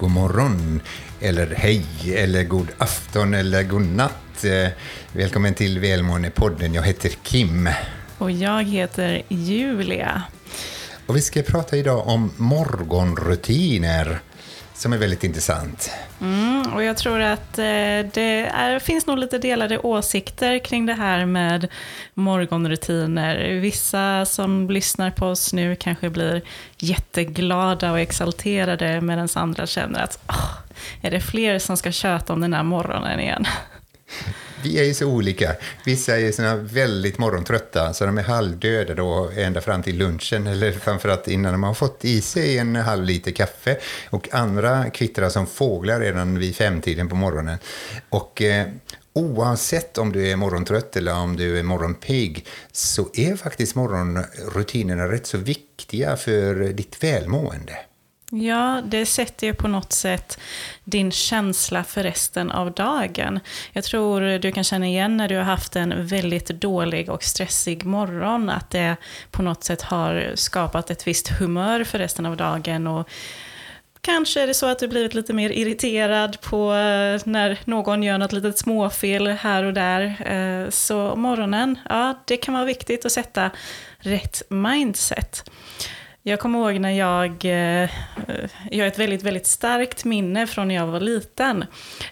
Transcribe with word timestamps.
god 0.00 0.10
morgon, 0.10 0.80
eller 1.20 1.54
hej, 1.56 1.84
eller 2.14 2.44
god 2.44 2.68
afton, 2.78 3.34
eller 3.34 3.62
god 3.62 3.82
natt. 3.82 4.44
Eh, 4.44 4.68
Välkommen 5.12 5.54
till 5.54 5.78
Välmående-podden. 5.78 6.74
Jag 6.74 6.82
heter 6.82 7.08
Kim. 7.22 7.68
Och 8.18 8.30
jag 8.30 8.64
heter 8.64 9.22
Julia. 9.28 10.22
Och 11.06 11.16
vi 11.16 11.20
ska 11.20 11.42
prata 11.42 11.76
idag 11.76 12.08
om 12.08 12.30
morgonrutiner, 12.36 14.20
som 14.80 14.92
är 14.92 14.98
väldigt 14.98 15.24
intressant. 15.24 15.90
Mm, 16.20 16.72
och 16.74 16.82
jag 16.82 16.96
tror 16.96 17.20
att 17.20 17.58
eh, 17.58 17.64
det 18.12 18.50
är, 18.52 18.78
finns 18.78 19.06
nog 19.06 19.18
lite 19.18 19.38
delade 19.38 19.78
åsikter 19.78 20.58
kring 20.58 20.86
det 20.86 20.94
här 20.94 21.26
med 21.26 21.68
morgonrutiner. 22.14 23.60
Vissa 23.60 24.26
som 24.26 24.70
lyssnar 24.70 25.10
på 25.10 25.26
oss 25.26 25.52
nu 25.52 25.76
kanske 25.76 26.10
blir 26.10 26.42
jätteglada 26.78 27.92
och 27.92 28.00
exalterade 28.00 29.00
medan 29.00 29.28
andra 29.34 29.66
känner 29.66 30.02
att 30.02 30.18
oh, 30.28 30.50
är 31.02 31.10
det 31.10 31.20
fler 31.20 31.58
som 31.58 31.76
ska 31.76 31.92
köta 31.92 32.32
om 32.32 32.40
den 32.40 32.54
här 32.54 32.62
morgonen 32.62 33.20
igen? 33.20 33.44
Vi 34.62 34.78
är 34.78 34.84
ju 34.84 34.94
så 34.94 35.06
olika. 35.06 35.56
Vissa 35.84 36.14
är 36.16 36.18
ju 36.18 36.32
såna 36.32 36.56
väldigt 36.56 37.18
morgontrötta, 37.18 37.92
så 37.92 38.06
de 38.06 38.18
är 38.18 38.22
halvdöda 38.22 38.94
då 38.94 39.30
ända 39.36 39.60
fram 39.60 39.82
till 39.82 39.98
lunchen, 39.98 40.46
eller 40.46 40.72
framförallt 40.72 41.28
innan 41.28 41.52
de 41.52 41.62
har 41.62 41.74
fått 41.74 42.04
i 42.04 42.20
sig 42.20 42.58
en 42.58 42.76
halv 42.76 43.04
liter 43.04 43.30
kaffe. 43.30 43.76
Och 44.10 44.34
andra 44.34 44.90
kvittrar 44.90 45.28
som 45.28 45.46
fåglar 45.46 46.00
redan 46.00 46.38
vid 46.38 46.56
femtiden 46.56 47.08
på 47.08 47.14
morgonen. 47.16 47.58
Och 48.08 48.42
eh, 48.42 48.66
oavsett 49.12 49.98
om 49.98 50.12
du 50.12 50.28
är 50.28 50.36
morgontrött 50.36 50.96
eller 50.96 51.14
om 51.14 51.36
du 51.36 51.58
är 51.58 51.62
morgonpigg 51.62 52.46
så 52.72 53.08
är 53.14 53.36
faktiskt 53.36 53.74
morgonrutinerna 53.74 55.12
rätt 55.12 55.26
så 55.26 55.38
viktiga 55.38 56.16
för 56.16 56.54
ditt 56.54 57.04
välmående. 57.04 57.76
Ja, 58.32 58.82
det 58.84 59.06
sätter 59.06 59.46
ju 59.46 59.54
på 59.54 59.68
något 59.68 59.92
sätt 59.92 60.38
din 60.84 61.10
känsla 61.10 61.84
för 61.84 62.02
resten 62.02 62.50
av 62.50 62.72
dagen. 62.72 63.40
Jag 63.72 63.84
tror 63.84 64.38
du 64.38 64.52
kan 64.52 64.64
känna 64.64 64.86
igen 64.86 65.16
när 65.16 65.28
du 65.28 65.36
har 65.36 65.42
haft 65.42 65.76
en 65.76 66.06
väldigt 66.06 66.46
dålig 66.46 67.10
och 67.10 67.24
stressig 67.24 67.84
morgon, 67.84 68.50
att 68.50 68.70
det 68.70 68.96
på 69.30 69.42
något 69.42 69.64
sätt 69.64 69.82
har 69.82 70.32
skapat 70.34 70.90
ett 70.90 71.06
visst 71.06 71.28
humör 71.28 71.84
för 71.84 71.98
resten 71.98 72.26
av 72.26 72.36
dagen. 72.36 72.86
Och 72.86 73.08
Kanske 74.02 74.42
är 74.42 74.46
det 74.46 74.54
så 74.54 74.66
att 74.66 74.78
du 74.78 74.88
blivit 74.88 75.14
lite 75.14 75.32
mer 75.32 75.50
irriterad 75.50 76.40
på 76.40 76.74
eh, 76.74 77.20
när 77.24 77.58
någon 77.64 78.02
gör 78.02 78.18
något 78.18 78.32
litet 78.32 78.58
småfel 78.58 79.26
här 79.26 79.64
och 79.64 79.74
där. 79.74 80.02
Eh, 80.32 80.70
så 80.70 81.16
morgonen, 81.16 81.78
ja, 81.88 82.22
det 82.26 82.36
kan 82.36 82.54
vara 82.54 82.64
viktigt 82.64 83.06
att 83.06 83.12
sätta 83.12 83.50
rätt 83.98 84.42
mindset. 84.48 85.50
Jag 86.22 86.40
kommer 86.40 86.58
ihåg 86.58 86.80
när 86.80 86.90
jag, 86.90 87.44
eh, 87.44 87.90
jag 88.70 88.78
har 88.78 88.86
ett 88.86 88.98
väldigt, 88.98 89.22
väldigt 89.22 89.46
starkt 89.46 90.04
minne 90.04 90.46
från 90.46 90.68
när 90.68 90.74
jag 90.74 90.86
var 90.86 91.00
liten. 91.00 91.64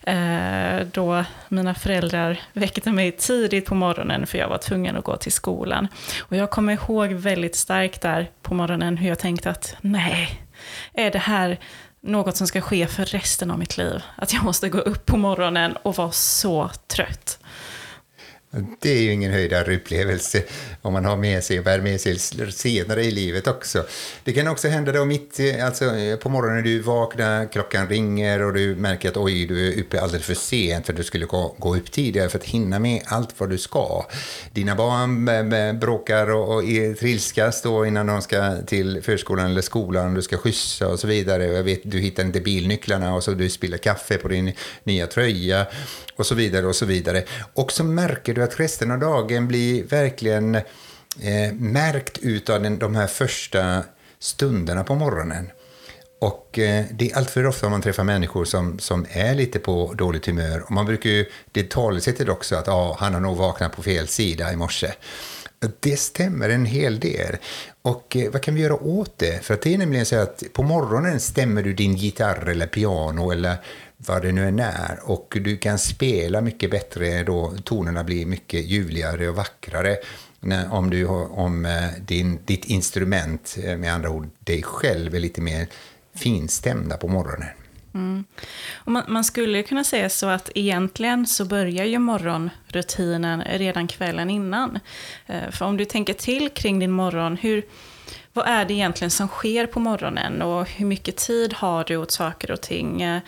Eh, 0.02 0.86
då 0.92 1.24
mina 1.48 1.74
föräldrar 1.74 2.40
väckte 2.52 2.92
mig 2.92 3.12
tidigt 3.12 3.66
på 3.66 3.74
morgonen 3.74 4.26
för 4.26 4.38
jag 4.38 4.48
var 4.48 4.58
tvungen 4.58 4.96
att 4.96 5.04
gå 5.04 5.16
till 5.16 5.32
skolan. 5.32 5.88
Och 6.20 6.36
jag 6.36 6.50
kommer 6.50 6.72
ihåg 6.72 7.12
väldigt 7.12 7.56
starkt 7.56 8.02
där 8.02 8.30
på 8.42 8.54
morgonen 8.54 8.96
hur 8.96 9.08
jag 9.08 9.18
tänkte 9.18 9.50
att 9.50 9.76
nej, 9.80 10.42
är 10.92 11.10
det 11.10 11.18
här 11.18 11.58
något 12.00 12.36
som 12.36 12.46
ska 12.46 12.60
ske 12.60 12.86
för 12.86 13.04
resten 13.04 13.50
av 13.50 13.58
mitt 13.58 13.78
liv? 13.78 14.02
Att 14.16 14.32
jag 14.32 14.44
måste 14.44 14.68
gå 14.68 14.78
upp 14.78 15.06
på 15.06 15.16
morgonen 15.16 15.76
och 15.82 15.96
vara 15.96 16.12
så 16.12 16.70
trött. 16.86 17.38
Det 18.80 18.90
är 18.90 19.02
ju 19.02 19.12
ingen 19.12 19.32
höjdare 19.32 19.76
upplevelse 19.76 20.42
om 20.82 20.92
man 20.92 21.04
har 21.04 21.16
med 21.16 21.44
sig 21.44 21.58
och 21.58 21.64
bär 21.64 21.80
med 21.80 22.00
sig 22.00 22.18
senare 22.50 23.04
i 23.04 23.10
livet 23.10 23.46
också. 23.46 23.86
Det 24.24 24.32
kan 24.32 24.48
också 24.48 24.68
hända 24.68 24.92
då 24.92 25.04
mitt, 25.04 25.40
alltså 25.62 25.84
på 26.22 26.28
morgonen 26.28 26.56
när 26.56 26.62
du 26.62 26.80
vaknar, 26.80 27.52
klockan 27.52 27.88
ringer 27.88 28.42
och 28.42 28.52
du 28.54 28.76
märker 28.76 29.08
att 29.08 29.16
oj, 29.16 29.46
du 29.46 29.68
är 29.68 29.80
uppe 29.80 30.00
alldeles 30.00 30.26
för 30.26 30.34
sent 30.34 30.86
för 30.86 30.92
att 30.92 30.96
du 30.96 31.04
skulle 31.04 31.26
gå, 31.26 31.54
gå 31.58 31.76
upp 31.76 31.92
tidigare 31.92 32.28
för 32.28 32.38
att 32.38 32.44
hinna 32.44 32.78
med 32.78 33.02
allt 33.06 33.40
vad 33.40 33.50
du 33.50 33.58
ska. 33.58 34.06
Dina 34.52 34.74
barn 34.74 35.78
bråkar 35.80 36.30
och, 36.30 36.54
och 36.54 36.62
trilskas 37.00 37.62
då 37.62 37.86
innan 37.86 38.06
de 38.06 38.22
ska 38.22 38.56
till 38.66 39.02
förskolan 39.02 39.50
eller 39.50 39.62
skolan, 39.62 40.14
du 40.14 40.22
ska 40.22 40.36
skjutsa 40.36 40.88
och 40.88 41.00
så 41.00 41.06
vidare. 41.06 41.44
Jag 41.44 41.62
vet, 41.62 41.80
du 41.82 41.98
hittar 41.98 42.24
inte 42.24 42.40
bilnycklarna 42.40 43.14
och 43.14 43.24
så 43.24 43.30
du 43.30 43.50
spiller 43.50 43.78
kaffe 43.78 44.18
på 44.18 44.28
din 44.28 44.52
nya 44.84 45.06
tröja 45.06 45.66
och 46.16 46.26
så 46.26 46.34
vidare 46.34 46.66
och 46.66 46.76
så 46.76 46.86
vidare. 46.86 47.24
Och 47.54 47.72
så 47.72 47.84
märker 47.84 48.34
du 48.34 48.42
att 48.48 48.60
resten 48.60 48.90
av 48.90 48.98
dagen 48.98 49.48
blir 49.48 49.84
verkligen 49.84 50.54
eh, 50.54 51.52
märkt 51.52 52.18
utav 52.18 52.62
den, 52.62 52.78
de 52.78 52.94
här 52.94 53.06
första 53.06 53.82
stunderna 54.18 54.84
på 54.84 54.94
morgonen. 54.94 55.50
Och 56.20 56.58
eh, 56.58 56.84
det 56.90 57.10
är 57.10 57.16
alltför 57.16 57.46
ofta 57.46 57.68
man 57.68 57.82
träffar 57.82 58.04
människor 58.04 58.44
som, 58.44 58.78
som 58.78 59.06
är 59.10 59.34
lite 59.34 59.58
på 59.58 59.94
dåligt 59.94 60.26
humör. 60.26 60.62
Och 60.64 60.70
man 60.70 60.86
brukar 60.86 61.10
ju, 61.10 61.26
det 61.52 61.70
talesättet 61.70 62.28
också 62.28 62.56
att 62.56 62.68
ah, 62.68 62.96
han 63.00 63.14
har 63.14 63.20
nog 63.20 63.36
vaknat 63.36 63.76
på 63.76 63.82
fel 63.82 64.08
sida 64.08 64.52
i 64.52 64.56
morse. 64.56 64.92
Det 65.80 65.96
stämmer 65.96 66.48
en 66.48 66.66
hel 66.66 67.00
del. 67.00 67.36
Och 67.82 68.16
eh, 68.16 68.30
vad 68.30 68.42
kan 68.42 68.54
vi 68.54 68.60
göra 68.60 68.82
åt 68.82 69.18
det? 69.18 69.44
För 69.44 69.54
att 69.54 69.62
det 69.62 69.74
är 69.74 69.78
nämligen 69.78 70.06
så 70.06 70.16
att 70.16 70.42
på 70.52 70.62
morgonen 70.62 71.20
stämmer 71.20 71.62
du 71.62 71.72
din 71.72 71.94
gitarr 71.96 72.48
eller 72.48 72.66
piano 72.66 73.30
eller 73.30 73.56
vad 74.06 74.22
det 74.22 74.32
nu 74.32 74.48
än 74.48 74.58
är. 74.58 74.98
Och 75.02 75.38
du 75.40 75.56
kan 75.56 75.78
spela 75.78 76.40
mycket 76.40 76.70
bättre 76.70 77.22
då 77.22 77.54
tonerna 77.64 78.04
blir 78.04 78.26
mycket 78.26 78.64
ljuvligare 78.64 79.28
och 79.28 79.36
vackrare. 79.36 79.96
Om, 80.70 80.90
du, 80.90 81.06
om 81.06 81.66
eh, 81.66 81.90
din, 82.00 82.38
ditt 82.44 82.64
instrument, 82.64 83.56
eh, 83.64 83.76
med 83.76 83.94
andra 83.94 84.10
ord 84.10 84.28
dig 84.38 84.62
själv, 84.62 85.14
är 85.14 85.20
lite 85.20 85.40
mer 85.40 85.66
finstämda 86.14 86.96
på 86.96 87.08
morgonen. 87.08 87.48
Mm. 87.94 88.24
Och 88.74 88.92
man, 88.92 89.02
man, 89.08 89.24
skulle 89.24 89.62
kunna 89.62 89.84
säga 89.84 90.08
så 90.08 90.26
att 90.26 90.50
egentligen 90.54 91.26
så 91.26 91.44
börjar 91.44 91.84
ju 91.84 91.98
morgonrutinen 91.98 93.42
redan 93.42 93.88
kvällen 93.88 94.30
innan. 94.30 94.78
Eh, 95.26 95.50
för 95.50 95.64
om 95.64 95.76
du 95.76 95.84
tänker 95.84 96.14
till 96.14 96.48
kring 96.48 96.78
din 96.78 96.90
morgon, 96.90 97.36
hur, 97.36 97.62
vad 98.38 98.48
är 98.48 98.64
det 98.64 98.74
egentligen 98.74 99.10
som 99.10 99.28
sker 99.28 99.66
på 99.66 99.80
morgonen 99.80 100.42
och 100.42 100.68
hur 100.68 100.86
mycket 100.86 101.16
tid 101.16 101.52
har 101.52 101.84
du 101.84 101.96
åt 101.96 102.10
saker 102.10 102.50
och 102.50 102.60
ting? 102.60 103.02
Eh, 103.02 103.20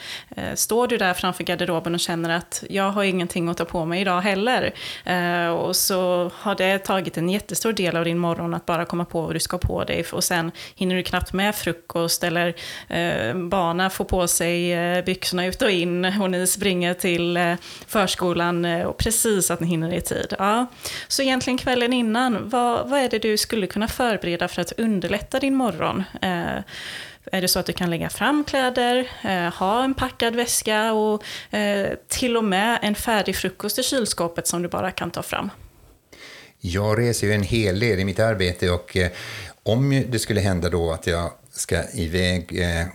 står 0.54 0.86
du 0.86 0.98
där 0.98 1.14
framför 1.14 1.44
garderoben 1.44 1.94
och 1.94 2.00
känner 2.00 2.30
att 2.30 2.64
jag 2.70 2.90
har 2.90 3.04
ingenting 3.04 3.48
att 3.48 3.56
ta 3.56 3.64
på 3.64 3.84
mig 3.84 4.00
idag 4.00 4.20
heller 4.20 4.74
eh, 5.04 5.48
och 5.48 5.76
så 5.76 6.30
har 6.34 6.54
det 6.54 6.78
tagit 6.78 7.16
en 7.16 7.28
jättestor 7.28 7.72
del 7.72 7.96
av 7.96 8.04
din 8.04 8.18
morgon 8.18 8.54
att 8.54 8.66
bara 8.66 8.84
komma 8.84 9.04
på 9.04 9.22
vad 9.22 9.34
du 9.34 9.40
ska 9.40 9.56
ha 9.56 9.60
på 9.60 9.84
dig 9.84 10.04
och 10.12 10.24
sen 10.24 10.50
hinner 10.74 10.96
du 10.96 11.02
knappt 11.02 11.32
med 11.32 11.54
frukost 11.54 12.24
eller 12.24 12.54
barna 13.34 13.48
barnen 13.48 13.90
får 13.90 14.04
på 14.04 14.28
sig 14.28 15.02
byxorna 15.02 15.46
ut 15.46 15.62
och 15.62 15.70
in 15.70 16.04
och 16.04 16.30
ni 16.30 16.46
springer 16.46 16.94
till 16.94 17.56
förskolan 17.86 18.64
och 18.64 18.98
precis 18.98 19.50
att 19.50 19.60
ni 19.60 19.66
hinner 19.66 19.94
i 19.94 20.00
tid. 20.00 20.34
Ja. 20.38 20.66
Så 21.08 21.22
egentligen 21.22 21.58
kvällen 21.58 21.92
innan, 21.92 22.48
vad, 22.48 22.88
vad 22.88 23.00
är 23.00 23.08
det 23.08 23.18
du 23.18 23.36
skulle 23.36 23.66
kunna 23.66 23.88
förbereda 23.88 24.48
för 24.48 24.62
att 24.62 24.72
underlätta 24.72 24.99
underlätta 25.00 25.40
din 25.40 25.54
morgon. 25.54 26.04
Eh, 26.22 26.62
är 27.32 27.40
det 27.40 27.48
så 27.48 27.58
att 27.58 27.66
du 27.66 27.72
kan 27.72 27.90
lägga 27.90 28.08
fram 28.08 28.44
kläder, 28.44 29.10
eh, 29.24 29.54
ha 29.54 29.84
en 29.84 29.94
packad 29.94 30.36
väska 30.36 30.92
och 30.92 31.24
eh, 31.54 31.88
till 32.08 32.36
och 32.36 32.44
med 32.44 32.78
en 32.82 32.94
färdig 32.94 33.36
frukost 33.36 33.78
i 33.78 33.82
kylskåpet 33.82 34.46
som 34.46 34.62
du 34.62 34.68
bara 34.68 34.90
kan 34.90 35.10
ta 35.10 35.22
fram? 35.22 35.50
Jag 36.60 36.98
reser 36.98 37.26
ju 37.26 37.32
en 37.32 37.42
hel 37.42 37.80
del 37.80 37.98
i 37.98 38.04
mitt 38.04 38.18
arbete 38.18 38.70
och 38.70 38.96
eh, 38.96 39.10
om 39.62 40.04
det 40.08 40.18
skulle 40.18 40.40
hända 40.40 40.68
då 40.68 40.92
att 40.92 41.06
jag 41.06 41.30
ska 41.50 41.82
iväg 41.94 42.60
eh, 42.60 42.86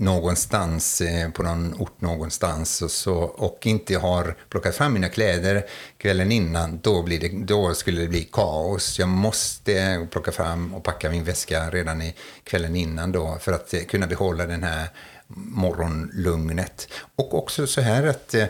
någonstans, 0.00 1.00
eh, 1.00 1.30
på 1.30 1.42
någon 1.42 1.74
ort 1.74 2.00
någonstans 2.00 2.82
och, 2.82 2.90
så, 2.90 3.14
och 3.16 3.66
inte 3.66 3.98
har 3.98 4.36
plockat 4.48 4.74
fram 4.74 4.92
mina 4.92 5.08
kläder 5.08 5.66
kvällen 5.98 6.32
innan, 6.32 6.80
då, 6.80 7.02
blir 7.02 7.20
det, 7.20 7.28
då 7.28 7.74
skulle 7.74 8.00
det 8.00 8.08
bli 8.08 8.28
kaos. 8.32 8.98
Jag 8.98 9.08
måste 9.08 10.06
plocka 10.10 10.32
fram 10.32 10.74
och 10.74 10.84
packa 10.84 11.10
min 11.10 11.24
väska 11.24 11.70
redan 11.70 12.02
i 12.02 12.14
kvällen 12.44 12.76
innan 12.76 13.12
då 13.12 13.38
för 13.40 13.52
att 13.52 13.74
eh, 13.74 13.80
kunna 13.80 14.06
behålla 14.06 14.46
den 14.46 14.62
här 14.62 14.88
morgonlugnet. 15.34 16.88
Och 17.16 17.34
också 17.34 17.66
så 17.66 17.80
här 17.80 18.06
att 18.06 18.34
eh, 18.34 18.42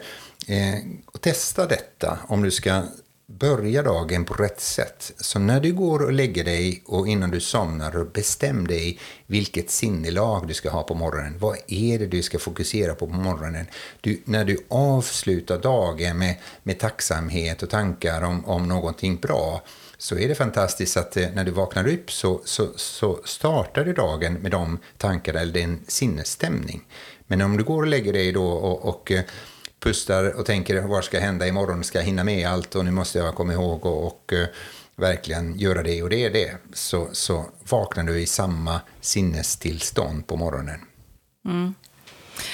eh 0.47 0.79
testa 1.21 1.67
detta 1.67 2.19
om 2.27 2.43
du 2.43 2.51
ska 2.51 2.83
börja 3.39 3.83
dagen 3.83 4.25
på 4.25 4.35
rätt 4.35 4.61
sätt. 4.61 5.13
Så 5.17 5.39
när 5.39 5.61
du 5.61 5.73
går 5.73 6.03
och 6.03 6.13
lägger 6.13 6.45
dig 6.45 6.83
och 6.87 7.09
innan 7.09 7.31
du 7.31 7.41
somnar, 7.41 8.05
bestäm 8.05 8.67
dig 8.67 8.99
vilket 9.27 9.71
sinnelag 9.71 10.49
du 10.49 10.55
ska 10.55 10.71
ha 10.71 10.83
på 10.83 10.95
morgonen. 10.95 11.39
Vad 11.39 11.59
är 11.67 11.99
det 11.99 12.07
du 12.07 12.23
ska 12.23 12.39
fokusera 12.39 12.95
på 12.95 13.07
på 13.07 13.13
morgonen? 13.13 13.67
Du, 14.01 14.23
när 14.25 14.45
du 14.45 14.59
avslutar 14.69 15.59
dagen 15.59 16.19
med, 16.19 16.37
med 16.63 16.79
tacksamhet 16.79 17.63
och 17.63 17.71
tankar 17.71 18.23
om, 18.23 18.45
om 18.45 18.69
någonting 18.69 19.17
bra, 19.17 19.63
så 19.99 20.19
är 20.19 20.29
det 20.29 20.35
fantastiskt 20.35 20.97
att 20.97 21.17
eh, 21.17 21.29
när 21.35 21.45
du 21.45 21.51
vaknar 21.51 21.89
upp 21.89 22.13
så, 22.13 22.41
så, 22.45 22.69
så 22.77 23.21
startar 23.25 23.85
du 23.85 23.93
dagen 23.93 24.35
med 24.35 24.51
de 24.51 24.79
tankarna 24.97 25.41
eller 25.41 25.53
den 25.53 25.81
sinnesstämning. 25.87 26.85
Men 27.27 27.41
om 27.41 27.57
du 27.57 27.65
går 27.65 27.83
och 27.83 27.89
lägger 27.89 28.13
dig 28.13 28.33
då 28.33 28.47
och, 28.47 28.89
och 28.89 29.13
eh, 29.13 29.23
pustar 29.81 30.39
och 30.39 30.47
tänker 30.47 30.83
vad 30.83 31.05
ska 31.05 31.21
hända 31.21 31.47
imorgon, 31.47 31.85
ska 31.85 31.99
jag 31.99 32.05
hinna 32.05 32.25
med 32.25 32.49
allt 32.49 32.75
och 32.75 32.85
nu 32.85 32.91
måste 32.91 33.19
jag 33.19 33.35
komma 33.35 33.53
ihåg 33.53 33.87
och, 33.87 34.07
och 34.07 34.33
eh, 34.33 34.49
verkligen 34.97 35.59
göra 35.59 35.83
det 35.83 36.03
och 36.03 36.11
det 36.11 36.25
är 36.25 36.31
det, 36.31 36.57
så, 36.73 37.09
så 37.13 37.45
vaknar 37.69 38.05
du 38.05 38.21
i 38.21 38.27
samma 38.27 38.81
sinnestillstånd 39.01 40.27
på 40.27 40.37
morgonen. 40.37 40.81
Mm. 41.45 41.75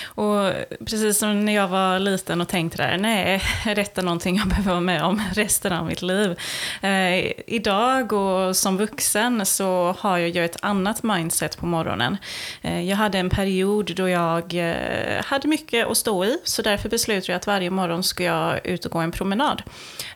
Och 0.05 0.53
precis 0.79 1.19
som 1.19 1.45
när 1.45 1.55
jag 1.55 1.69
var 1.69 1.99
liten 1.99 2.41
och 2.41 2.49
tänkte 2.49 2.83
där, 2.83 2.99
nej, 2.99 3.43
detta 3.65 4.01
är 4.01 4.05
någonting 4.05 4.37
jag 4.37 4.49
behöver 4.49 4.71
vara 4.71 4.81
med 4.81 5.03
om 5.03 5.23
resten 5.35 5.73
av 5.73 5.87
mitt 5.87 6.03
liv? 6.03 6.39
Eh, 6.83 7.33
idag 7.47 8.13
och 8.13 8.57
som 8.57 8.77
vuxen 8.77 9.47
så 9.47 9.95
har 9.99 10.19
jag 10.19 10.29
ju 10.29 10.45
ett 10.45 10.57
annat 10.63 11.03
mindset 11.03 11.59
på 11.59 11.67
morgonen. 11.67 12.17
Eh, 12.63 12.83
jag 12.83 12.97
hade 12.97 13.19
en 13.19 13.31
period 13.31 13.93
då 13.97 14.09
jag 14.09 14.55
eh, 14.55 15.25
hade 15.25 15.49
mycket 15.49 15.87
att 15.87 15.97
stå 15.97 16.25
i, 16.25 16.39
så 16.45 16.63
därför 16.63 16.89
beslutade 16.89 17.33
jag 17.33 17.37
att 17.37 17.47
varje 17.47 17.71
morgon 17.71 18.03
ska 18.03 18.25
jag 18.25 18.67
ut 18.67 18.85
och 18.85 18.93
gå 18.93 18.99
en 18.99 19.13
promenad. 19.13 19.63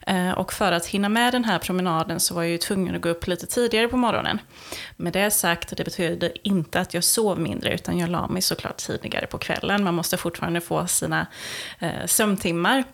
Eh, 0.07 0.31
och 0.31 0.53
för 0.53 0.73
att 0.73 0.87
hinna 0.87 1.09
med 1.09 1.33
den 1.33 1.45
här 1.45 1.59
promenaden 1.59 2.21
så 2.21 2.35
var 2.35 2.43
jag 2.43 2.51
ju 2.51 2.59
tvungen 2.59 2.95
att 2.95 3.03
gå 3.03 3.09
upp 3.09 3.27
lite 3.27 3.47
tidigare 3.47 3.89
på 3.89 3.97
morgonen. 3.97 4.39
Med 4.97 5.13
det 5.13 5.31
sagt, 5.31 5.77
det 5.77 5.85
betyder 5.85 6.33
inte 6.43 6.81
att 6.81 6.95
jag 6.95 7.05
sov 7.05 7.41
mindre, 7.41 7.75
utan 7.75 7.99
jag 7.99 8.11
la 8.11 8.27
mig 8.29 8.43
såklart 8.43 8.77
tidigare 8.77 9.27
på 9.27 9.39
kvällen. 9.39 9.60
Man 9.63 9.95
måste 9.95 10.17
fortfarande 10.17 10.61
få 10.61 10.87
sina 10.87 11.27
eh, 11.79 12.07
sömntimmar. 12.07 12.85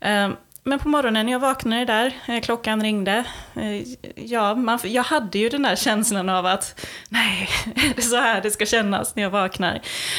Eh, 0.00 0.28
men 0.68 0.78
på 0.78 0.88
morgonen 0.88 1.26
när 1.26 1.32
jag 1.32 1.40
vaknade 1.40 1.84
där, 1.84 2.12
eh, 2.26 2.40
klockan 2.40 2.82
ringde, 2.82 3.24
eh, 3.54 3.82
ja, 4.16 4.54
man, 4.54 4.78
jag 4.84 5.02
hade 5.02 5.38
ju 5.38 5.48
den 5.48 5.62
där 5.62 5.76
känslan 5.76 6.28
av 6.28 6.46
att 6.46 6.86
nej, 7.08 7.48
är 7.74 7.94
det 7.96 8.02
så 8.02 8.16
här 8.16 8.40
det 8.40 8.50
ska 8.50 8.66
kännas 8.66 9.16
när 9.16 9.22
jag 9.22 9.30
vaknar? 9.30 9.74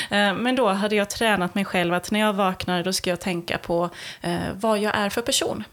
Eh, 0.10 0.34
men 0.34 0.56
då 0.56 0.68
hade 0.68 0.96
jag 0.96 1.10
tränat 1.10 1.56
mig 1.56 1.66
själv 1.66 1.94
att 1.94 2.12
när 2.12 2.20
jag 2.20 2.34
vaknar 2.34 2.84
då 2.84 2.94
ska 2.94 3.10
jag 3.10 3.20
tänka 3.20 3.58
på 3.58 3.90
eh, 4.22 4.38
vad 4.54 4.80
jag 4.80 4.96
är 4.96 5.10
för 5.10 5.22
person. 5.22 5.64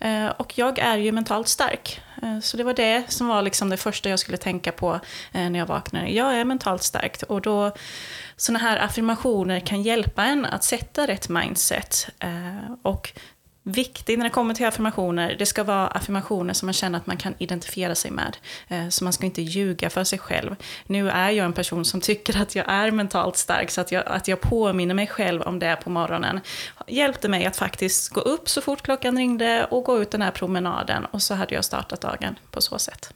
Eh, 0.00 0.28
och 0.28 0.58
jag 0.58 0.78
är 0.78 0.96
ju 0.96 1.12
mentalt 1.12 1.48
stark. 1.48 2.00
Eh, 2.22 2.40
så 2.40 2.56
det 2.56 2.64
var 2.64 2.74
det 2.74 3.04
som 3.08 3.28
var 3.28 3.42
liksom 3.42 3.70
det 3.70 3.76
första 3.76 4.08
jag 4.08 4.18
skulle 4.18 4.38
tänka 4.38 4.72
på 4.72 5.00
eh, 5.32 5.50
när 5.50 5.58
jag 5.58 5.66
vaknade. 5.66 6.08
Jag 6.08 6.34
är 6.40 6.44
mentalt 6.44 6.82
stark. 6.82 7.22
Och 7.28 7.40
då, 7.40 7.72
sådana 8.36 8.58
här 8.58 8.78
affirmationer 8.78 9.60
kan 9.60 9.82
hjälpa 9.82 10.24
en 10.24 10.44
att 10.44 10.64
sätta 10.64 11.06
rätt 11.06 11.28
mindset. 11.28 12.08
Och 12.82 13.12
viktigt 13.68 14.18
när 14.18 14.24
det 14.24 14.30
kommer 14.30 14.54
till 14.54 14.66
affirmationer, 14.66 15.36
det 15.38 15.46
ska 15.46 15.64
vara 15.64 15.86
affirmationer 15.86 16.54
som 16.54 16.66
man 16.66 16.72
känner 16.72 16.98
att 16.98 17.06
man 17.06 17.16
kan 17.16 17.34
identifiera 17.38 17.94
sig 17.94 18.10
med. 18.10 18.36
Eh, 18.68 18.88
så 18.88 19.04
man 19.04 19.12
ska 19.12 19.26
inte 19.26 19.42
ljuga 19.42 19.90
för 19.90 20.04
sig 20.04 20.18
själv. 20.18 20.56
Nu 20.86 21.10
är 21.10 21.30
jag 21.30 21.44
en 21.44 21.52
person 21.52 21.84
som 21.84 22.00
tycker 22.00 22.42
att 22.42 22.54
jag 22.54 22.68
är 22.68 22.90
mentalt 22.90 23.36
stark, 23.36 23.70
så 23.70 23.80
att 23.80 23.92
jag, 23.92 24.06
att 24.06 24.28
jag 24.28 24.40
påminner 24.40 24.94
mig 24.94 25.06
själv 25.06 25.42
om 25.42 25.58
det 25.58 25.78
på 25.84 25.90
morgonen 25.90 26.40
hjälpte 26.86 27.28
mig 27.28 27.46
att 27.46 27.56
faktiskt 27.56 28.08
gå 28.08 28.20
upp 28.20 28.48
så 28.48 28.60
fort 28.60 28.82
klockan 28.82 29.16
ringde 29.16 29.64
och 29.70 29.84
gå 29.84 30.02
ut 30.02 30.10
den 30.10 30.22
här 30.22 30.30
promenaden. 30.30 31.04
Och 31.04 31.22
så 31.22 31.34
hade 31.34 31.54
jag 31.54 31.64
startat 31.64 32.00
dagen 32.00 32.38
på 32.50 32.60
så 32.60 32.78
sätt. 32.78 33.14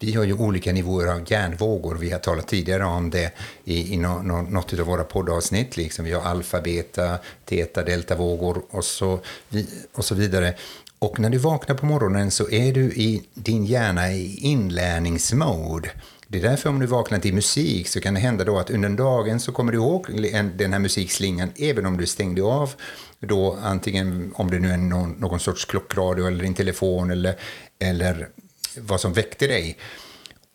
Vi 0.00 0.12
har 0.12 0.24
ju 0.24 0.32
olika 0.32 0.72
nivåer 0.72 1.06
av 1.06 1.32
hjärnvågor. 1.32 1.94
Vi 1.94 2.10
har 2.10 2.18
talat 2.18 2.48
tidigare 2.48 2.84
om 2.84 3.10
det 3.10 3.32
i, 3.64 3.94
i 3.94 3.96
no, 3.96 4.22
no, 4.22 4.50
något 4.50 4.72
av 4.72 4.78
våra 4.78 5.04
poddavsnitt. 5.04 5.76
Liksom. 5.76 6.04
Vi 6.04 6.12
har 6.12 6.22
alfa, 6.22 6.60
beta, 6.60 7.18
teta, 7.44 7.82
deltavågor 7.82 8.62
och 8.70 8.84
så, 8.84 9.20
och 9.94 10.04
så 10.04 10.14
vidare. 10.14 10.54
Och 10.98 11.20
när 11.20 11.30
du 11.30 11.38
vaknar 11.38 11.76
på 11.76 11.86
morgonen 11.86 12.30
så 12.30 12.50
är 12.50 12.72
du 12.72 12.84
i 12.84 13.22
din 13.34 13.64
hjärna 13.64 14.12
i 14.12 14.36
inlärningsmode. 14.36 15.90
Det 16.28 16.38
är 16.38 16.42
därför 16.42 16.68
om 16.68 16.78
du 16.78 16.86
vaknar 16.86 17.18
till 17.18 17.34
musik 17.34 17.88
så 17.88 18.00
kan 18.00 18.14
det 18.14 18.20
hända 18.20 18.44
då 18.44 18.58
att 18.58 18.70
under 18.70 18.88
dagen 18.88 19.40
så 19.40 19.52
kommer 19.52 19.72
du 19.72 19.78
ihåg 19.78 20.06
den 20.56 20.72
här 20.72 20.80
musikslingan 20.80 21.52
även 21.56 21.86
om 21.86 21.96
du 21.96 22.06
stängde 22.06 22.42
av 22.42 22.70
då 23.20 23.58
antingen 23.62 24.32
om 24.34 24.50
det 24.50 24.58
nu 24.58 24.70
är 24.70 24.76
någon, 24.76 25.10
någon 25.10 25.40
sorts 25.40 25.64
klockradio 25.64 26.26
eller 26.26 26.42
din 26.44 26.54
telefon 26.54 27.10
eller, 27.10 27.36
eller 27.78 28.28
vad 28.80 29.00
som 29.00 29.12
väckte 29.12 29.46
dig. 29.46 29.76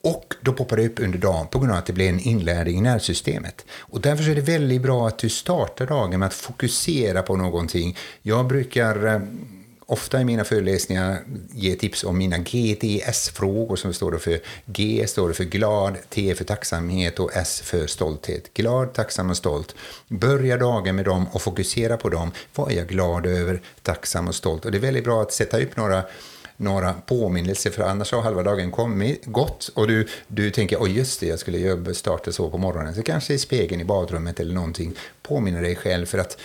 Och 0.04 0.34
då 0.42 0.54
poppar 0.54 0.78
det 0.78 0.86
upp 0.86 1.00
under 1.00 1.20
dagen 1.20 1.48
på 1.48 1.60
grund 1.60 1.72
av 1.72 1.78
att 1.78 1.86
det 1.86 1.94
blir 1.94 2.10
en 2.10 2.20
inlärning 2.20 2.78
i 2.78 2.82
nervsystemet. 2.82 3.66
Och 3.72 4.02
därför 4.02 4.30
är 4.30 4.36
det 4.36 4.42
väldigt 4.42 4.82
bra 4.82 5.08
att 5.08 5.18
du 5.18 5.30
startar 5.30 5.86
dagen 5.86 6.20
med 6.20 6.28
att 6.28 6.34
fokusera 6.34 7.22
på 7.22 7.36
någonting. 7.36 7.98
Jag 8.22 8.48
brukar 8.48 9.08
eh, 9.08 9.22
ofta 9.86 10.22
i 10.22 10.26
mina 10.26 10.44
föreläsningar 10.44 11.24
ge 11.52 11.76
tips 11.76 12.04
om 12.04 12.18
mina 12.18 12.38
GTS-frågor 12.38 13.76
som 13.76 13.94
står 13.94 14.18
för 14.18 14.40
G 14.66 15.06
står 15.08 15.34
för 15.34 15.44
glad, 15.44 15.98
T 16.10 16.36
för 16.36 16.44
tacksamhet 16.44 17.20
och 17.20 17.32
S 17.34 17.62
för 17.62 17.88
stolthet. 17.88 18.54
Glad, 18.54 18.94
tacksam 18.94 19.30
och 19.30 19.38
stolt. 19.38 19.76
Börja 20.08 20.58
dagen 20.58 20.96
med 20.96 21.06
dem 21.06 21.26
och 21.32 21.42
fokusera 21.42 21.98
på 21.98 22.10
dem. 22.10 22.32
Vad 22.56 22.72
är 22.72 22.76
jag 22.76 22.88
glad 22.88 23.26
över, 23.26 23.62
tacksam 23.82 24.28
och 24.28 24.36
stolt? 24.36 24.66
Och 24.66 24.72
det 24.72 24.78
är 24.78 24.80
väldigt 24.80 25.04
bra 25.04 25.22
att 25.22 25.34
sätta 25.34 25.62
upp 25.62 25.78
några 25.78 26.04
några 26.62 26.94
påminnelser, 26.94 27.72
för 27.72 27.84
annars 27.84 28.12
har 28.12 28.22
halva 28.22 28.44
dagen 28.44 28.72
kommit, 28.72 29.26
gått 29.26 29.70
och 29.76 29.88
du, 29.88 30.08
du 30.28 30.52
tänker 30.52 30.78
oj 30.82 30.98
just 30.98 31.20
det, 31.20 31.26
jag 31.26 31.40
skulle 31.40 31.94
starta 31.94 32.32
så 32.32 32.50
på 32.50 32.58
morgonen. 32.58 32.96
Så 32.96 33.04
kanske 33.04 33.34
i 33.34 33.38
spegeln 33.38 33.82
i 33.82 33.86
badrummet 33.86 34.40
eller 34.40 34.54
någonting 34.54 34.96
påminner 35.22 35.62
dig 35.62 35.76
själv 35.76 36.06
för 36.06 36.18
att 36.18 36.38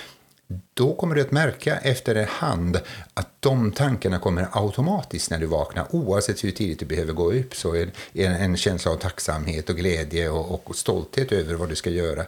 då 0.74 0.94
kommer 0.94 1.14
du 1.14 1.20
att 1.20 1.32
märka 1.32 1.76
efterhand 1.76 2.80
att 3.14 3.28
de 3.40 3.72
tankarna 3.72 4.18
kommer 4.18 4.48
automatiskt 4.52 5.30
när 5.30 5.38
du 5.38 5.46
vaknar. 5.46 5.86
Oavsett 5.90 6.44
hur 6.44 6.50
tidigt 6.50 6.78
du 6.78 6.86
behöver 6.86 7.12
gå 7.12 7.32
upp 7.32 7.56
så 7.56 7.74
är 7.74 7.90
det 8.12 8.24
en 8.24 8.56
känsla 8.56 8.92
av 8.92 8.96
tacksamhet 8.96 9.70
och 9.70 9.76
glädje 9.76 10.28
och, 10.28 10.70
och 10.70 10.76
stolthet 10.76 11.32
över 11.32 11.54
vad 11.54 11.68
du 11.68 11.74
ska 11.74 11.90
göra. 11.90 12.26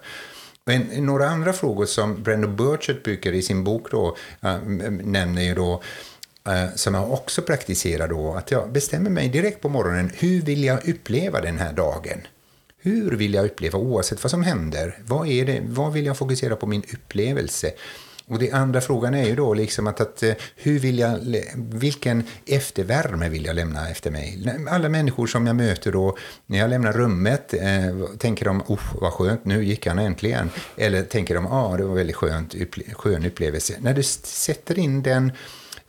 Men 0.64 0.80
några 0.80 1.28
andra 1.28 1.52
frågor 1.52 1.86
som 1.86 2.22
Brandon 2.22 2.56
Burchett 2.56 3.02
brukar 3.02 3.32
i 3.32 3.42
sin 3.42 3.64
bok 3.64 3.90
då, 3.90 4.16
äh, 4.42 4.58
nämner 4.88 5.42
ju 5.42 5.54
då 5.54 5.82
Eh, 6.48 6.74
som 6.74 6.94
jag 6.94 7.12
också 7.12 7.42
praktiserar 7.42 8.08
då, 8.08 8.34
att 8.34 8.50
jag 8.50 8.72
bestämmer 8.72 9.10
mig 9.10 9.28
direkt 9.28 9.60
på 9.60 9.68
morgonen, 9.68 10.10
hur 10.14 10.42
vill 10.42 10.64
jag 10.64 10.88
uppleva 10.88 11.40
den 11.40 11.58
här 11.58 11.72
dagen? 11.72 12.26
Hur 12.78 13.10
vill 13.10 13.34
jag 13.34 13.44
uppleva 13.44 13.78
oavsett 13.78 14.24
vad 14.24 14.30
som 14.30 14.42
händer? 14.42 14.98
Vad, 15.06 15.28
är 15.28 15.46
det, 15.46 15.62
vad 15.66 15.92
vill 15.92 16.06
jag 16.06 16.16
fokusera 16.16 16.56
på 16.56 16.66
min 16.66 16.82
upplevelse? 16.92 17.72
Och 18.26 18.38
den 18.38 18.54
andra 18.54 18.80
frågan 18.80 19.14
är 19.14 19.24
ju 19.24 19.36
då 19.36 19.54
liksom 19.54 19.86
att, 19.86 20.00
att 20.00 20.22
eh, 20.22 20.32
hur 20.56 20.78
vill 20.78 20.98
jag, 20.98 21.18
vilken 21.56 22.24
eftervärme 22.46 23.28
vill 23.28 23.44
jag 23.44 23.56
lämna 23.56 23.88
efter 23.88 24.10
mig? 24.10 24.54
Alla 24.70 24.88
människor 24.88 25.26
som 25.26 25.46
jag 25.46 25.56
möter 25.56 25.92
då, 25.92 26.16
när 26.46 26.58
jag 26.58 26.70
lämnar 26.70 26.92
rummet, 26.92 27.54
eh, 27.54 28.16
tänker 28.18 28.44
de, 28.44 28.62
oh, 28.66 28.80
vad 29.00 29.12
skönt, 29.12 29.44
nu 29.44 29.64
gick 29.64 29.86
han 29.86 29.98
äntligen. 29.98 30.50
Eller 30.76 31.02
tänker 31.02 31.34
de, 31.34 31.44
ja, 31.44 31.50
ah, 31.50 31.76
det 31.76 31.84
var 31.84 31.94
väldigt 31.94 32.16
skönt, 32.16 32.54
skön 32.92 33.26
upplevelse. 33.26 33.74
När 33.80 33.94
du 33.94 34.02
sätter 34.02 34.78
in 34.78 35.02
den 35.02 35.32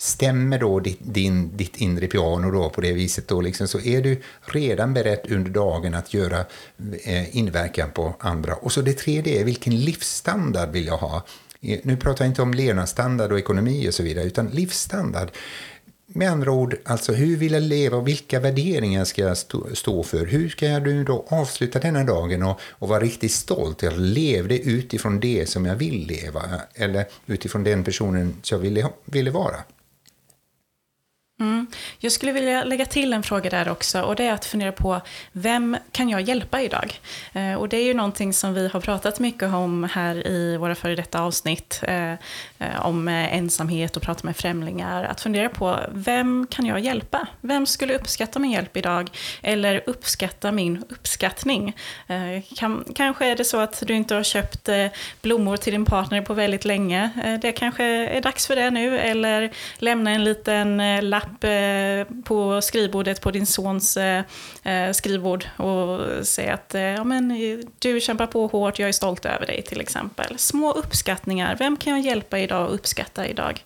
stämmer 0.01 0.59
då 0.59 0.79
ditt, 0.79 0.99
din, 1.01 1.57
ditt 1.57 1.77
inre 1.77 2.07
piano 2.07 2.51
då 2.51 2.69
på 2.69 2.81
det 2.81 2.93
viset 2.93 3.27
då 3.27 3.41
liksom, 3.41 3.67
så 3.67 3.79
är 3.79 4.01
du 4.01 4.21
redan 4.41 4.93
beredd 4.93 5.19
under 5.29 5.51
dagen 5.51 5.93
att 5.93 6.13
göra 6.13 6.45
eh, 7.03 7.37
inverkan 7.37 7.91
på 7.91 8.15
andra. 8.19 8.55
Och 8.55 8.71
så 8.71 8.81
det 8.81 8.93
tredje 8.93 9.41
är 9.41 9.45
vilken 9.45 9.75
livsstandard 9.79 10.71
vill 10.71 10.85
jag 10.85 10.97
ha? 10.97 11.25
Eh, 11.61 11.79
nu 11.83 11.97
pratar 11.97 12.25
jag 12.25 12.31
inte 12.31 12.41
om 12.41 12.53
levnadsstandard 12.53 13.31
och 13.31 13.39
ekonomi 13.39 13.89
och 13.89 13.93
så 13.93 14.03
vidare, 14.03 14.25
utan 14.25 14.47
livsstandard. 14.47 15.31
Med 16.07 16.31
andra 16.31 16.51
ord, 16.51 16.75
alltså 16.85 17.13
hur 17.13 17.37
vill 17.37 17.53
jag 17.53 17.63
leva 17.63 17.97
och 17.97 18.07
vilka 18.07 18.39
värderingar 18.39 19.05
ska 19.05 19.21
jag 19.21 19.37
stå, 19.77 20.03
för? 20.03 20.25
Hur 20.25 20.49
ska 20.49 20.65
jag 20.65 20.83
nu 20.83 21.03
då 21.03 21.25
avsluta 21.27 21.79
denna 21.79 22.03
dagen 22.03 22.43
och, 22.43 22.59
och 22.69 22.89
vara 22.89 22.99
riktigt 22.99 23.31
stolt? 23.31 23.83
Jag 23.83 23.93
levde 23.97 24.59
utifrån 24.59 25.19
det 25.19 25.49
som 25.49 25.65
jag 25.65 25.75
vill 25.75 26.07
leva, 26.07 26.41
eller 26.73 27.05
utifrån 27.25 27.63
den 27.63 27.83
personen 27.83 28.35
som 28.41 28.55
jag 28.55 28.61
ville, 28.61 28.87
ville 29.05 29.31
vara. 29.31 29.57
Mm. 31.39 31.67
Jag 31.99 32.11
skulle 32.11 32.31
vilja 32.31 32.63
lägga 32.63 32.85
till 32.85 33.13
en 33.13 33.23
fråga 33.23 33.49
där 33.49 33.69
också 33.69 34.01
och 34.01 34.15
det 34.15 34.23
är 34.23 34.33
att 34.33 34.45
fundera 34.45 34.71
på 34.71 35.01
vem 35.31 35.77
kan 35.91 36.09
jag 36.09 36.21
hjälpa 36.21 36.61
idag? 36.61 36.99
Eh, 37.33 37.53
och 37.53 37.69
det 37.69 37.77
är 37.77 37.83
ju 37.83 37.93
någonting 37.93 38.33
som 38.33 38.53
vi 38.53 38.67
har 38.67 38.81
pratat 38.81 39.19
mycket 39.19 39.53
om 39.53 39.83
här 39.83 40.27
i 40.27 40.57
våra 40.57 40.75
före 40.75 40.95
detta 40.95 41.21
avsnitt 41.21 41.83
eh, 41.83 42.11
eh 42.11 42.17
om 42.81 43.07
eh, 43.07 43.37
ensamhet 43.37 43.97
och 43.97 44.03
prata 44.03 44.21
med 44.23 44.35
främlingar. 44.37 45.03
Att 45.03 45.21
fundera 45.21 45.49
på 45.49 45.79
vem 45.91 46.47
kan 46.49 46.65
jag 46.65 46.79
hjälpa? 46.79 47.27
Vem 47.41 47.65
skulle 47.65 47.95
uppskatta 47.95 48.39
min 48.39 48.51
hjälp 48.51 48.77
idag? 48.77 49.09
Eller 49.41 49.83
uppskatta 49.85 50.51
min 50.51 50.83
uppskattning? 50.89 51.75
Eh, 52.07 52.43
kan, 52.55 52.85
kanske 52.95 53.25
är 53.25 53.35
det 53.35 53.45
så 53.45 53.59
att 53.59 53.83
du 53.87 53.95
inte 53.95 54.15
har 54.15 54.23
köpt 54.23 54.69
eh, 54.69 54.87
blommor 55.21 55.57
till 55.57 55.73
din 55.73 55.85
partner 55.85 56.21
på 56.21 56.33
väldigt 56.33 56.65
länge. 56.65 57.09
Eh, 57.25 57.39
det 57.39 57.51
kanske 57.51 57.83
är 57.85 58.21
dags 58.21 58.47
för 58.47 58.55
det 58.55 58.71
nu 58.71 58.99
eller 58.99 59.51
lämna 59.77 60.11
en 60.11 60.23
liten 60.23 60.99
lapp 61.09 61.28
lapp 61.29 61.43
eh, 61.43 62.23
på 62.23 62.61
skrivbordet 62.61 63.21
på 63.21 63.31
din 63.31 63.45
sons 63.45 63.97
eh, 63.97 64.23
eh, 64.63 64.91
skrivbord 64.91 65.45
och 65.57 66.27
säga 66.27 66.53
att 66.53 66.73
ja, 66.97 67.03
men, 67.03 67.39
du 67.79 67.99
kämpar 68.01 68.27
på 68.27 68.47
hårt, 68.47 68.79
jag 68.79 68.89
är 68.89 68.93
stolt 68.93 69.25
över 69.25 69.45
dig 69.45 69.61
till 69.61 69.81
exempel. 69.81 70.37
Små 70.37 70.71
uppskattningar, 70.71 71.55
vem 71.59 71.77
kan 71.77 71.93
jag 71.93 72.01
hjälpa 72.01 72.39
idag 72.39 72.67
och 72.67 72.73
uppskatta 72.73 73.27
idag? 73.27 73.63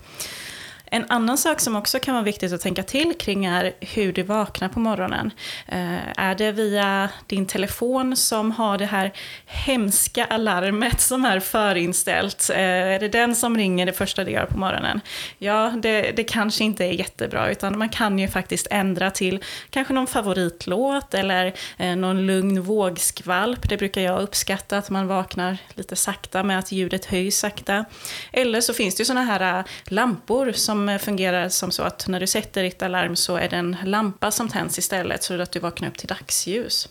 En 0.94 1.06
annan 1.10 1.38
sak 1.38 1.60
som 1.60 1.76
också 1.76 2.00
kan 2.00 2.14
vara 2.14 2.24
viktigt 2.24 2.54
att 2.54 2.62
tänka 2.62 2.84
till 2.84 3.14
kring 3.20 3.46
är 3.46 3.74
hur 3.80 4.14
du 4.14 4.24
vaknar 4.24 4.70
på 4.70 4.80
morgonen. 4.80 5.32
Eh, 5.68 6.20
är 6.20 6.36
det 6.36 6.52
via 6.52 7.10
din 7.28 7.46
telefon 7.46 8.16
som 8.16 8.52
har 8.52 8.78
det 8.78 8.86
här 8.86 9.14
hemska 9.46 10.26
alarmet 10.26 11.02
som 11.02 11.26
är 11.26 11.40
förinställt? 11.40 12.50
Eh, 12.50 12.60
är 12.60 13.00
det 13.00 13.08
den 13.08 13.36
som 13.36 13.58
ringer 13.58 13.86
det 13.86 13.94
första 13.94 14.24
du 14.24 14.32
gör 14.32 14.46
på 14.46 14.58
morgonen? 14.58 15.02
Ja, 15.38 15.74
det, 15.78 16.02
det 16.02 16.24
kanske 16.24 16.64
inte 16.64 16.86
är 16.86 16.92
jättebra, 16.92 17.52
utan 17.52 17.78
man 17.78 17.90
kan 17.90 18.20
ju 18.20 18.28
faktiskt 18.28 18.68
ändra 18.72 19.12
till 19.12 19.44
kanske 19.70 19.94
någon 19.94 20.08
favoritlåt 20.08 21.14
eller 21.14 21.54
eh, 21.78 21.96
någon 21.96 22.26
lugn 22.26 22.62
vågskvalp. 22.62 23.70
Det 23.70 23.78
brukar 23.78 24.02
jag 24.02 24.22
uppskatta, 24.22 24.78
att 24.78 24.90
man 24.90 25.08
vaknar 25.08 25.58
lite 25.74 25.96
sakta 25.96 26.44
med 26.44 26.60
att 26.60 26.72
ljudet 26.72 27.06
höjs 27.06 27.40
sakta. 27.40 27.86
Eller 28.32 28.62
så 28.62 28.74
finns 28.74 28.96
det 28.96 29.02
ju 29.02 29.06
sådana 29.06 29.24
här 29.24 29.60
eh, 29.60 29.66
lampor 29.86 30.52
som 30.52 30.83
Eh, 30.90 30.98
fungerar 30.98 31.50
som 31.50 31.72
så 31.72 31.84
att 31.84 32.08
när 32.08 32.20
du 32.20 32.28
sätter 32.28 32.64
ditt 32.64 32.82
alarm 32.82 33.16
så 33.16 33.36
är 33.36 33.50
det 33.50 33.56
en 33.56 33.78
lampa 33.84 34.32
som 34.32 34.50
tänds 34.50 34.80
istället 34.80 35.24
så 35.24 35.42
att 35.42 35.52
du 35.52 35.60
vaknar 35.60 35.88
upp 35.88 35.98
till 35.98 36.08
dagsljus. 36.08 36.90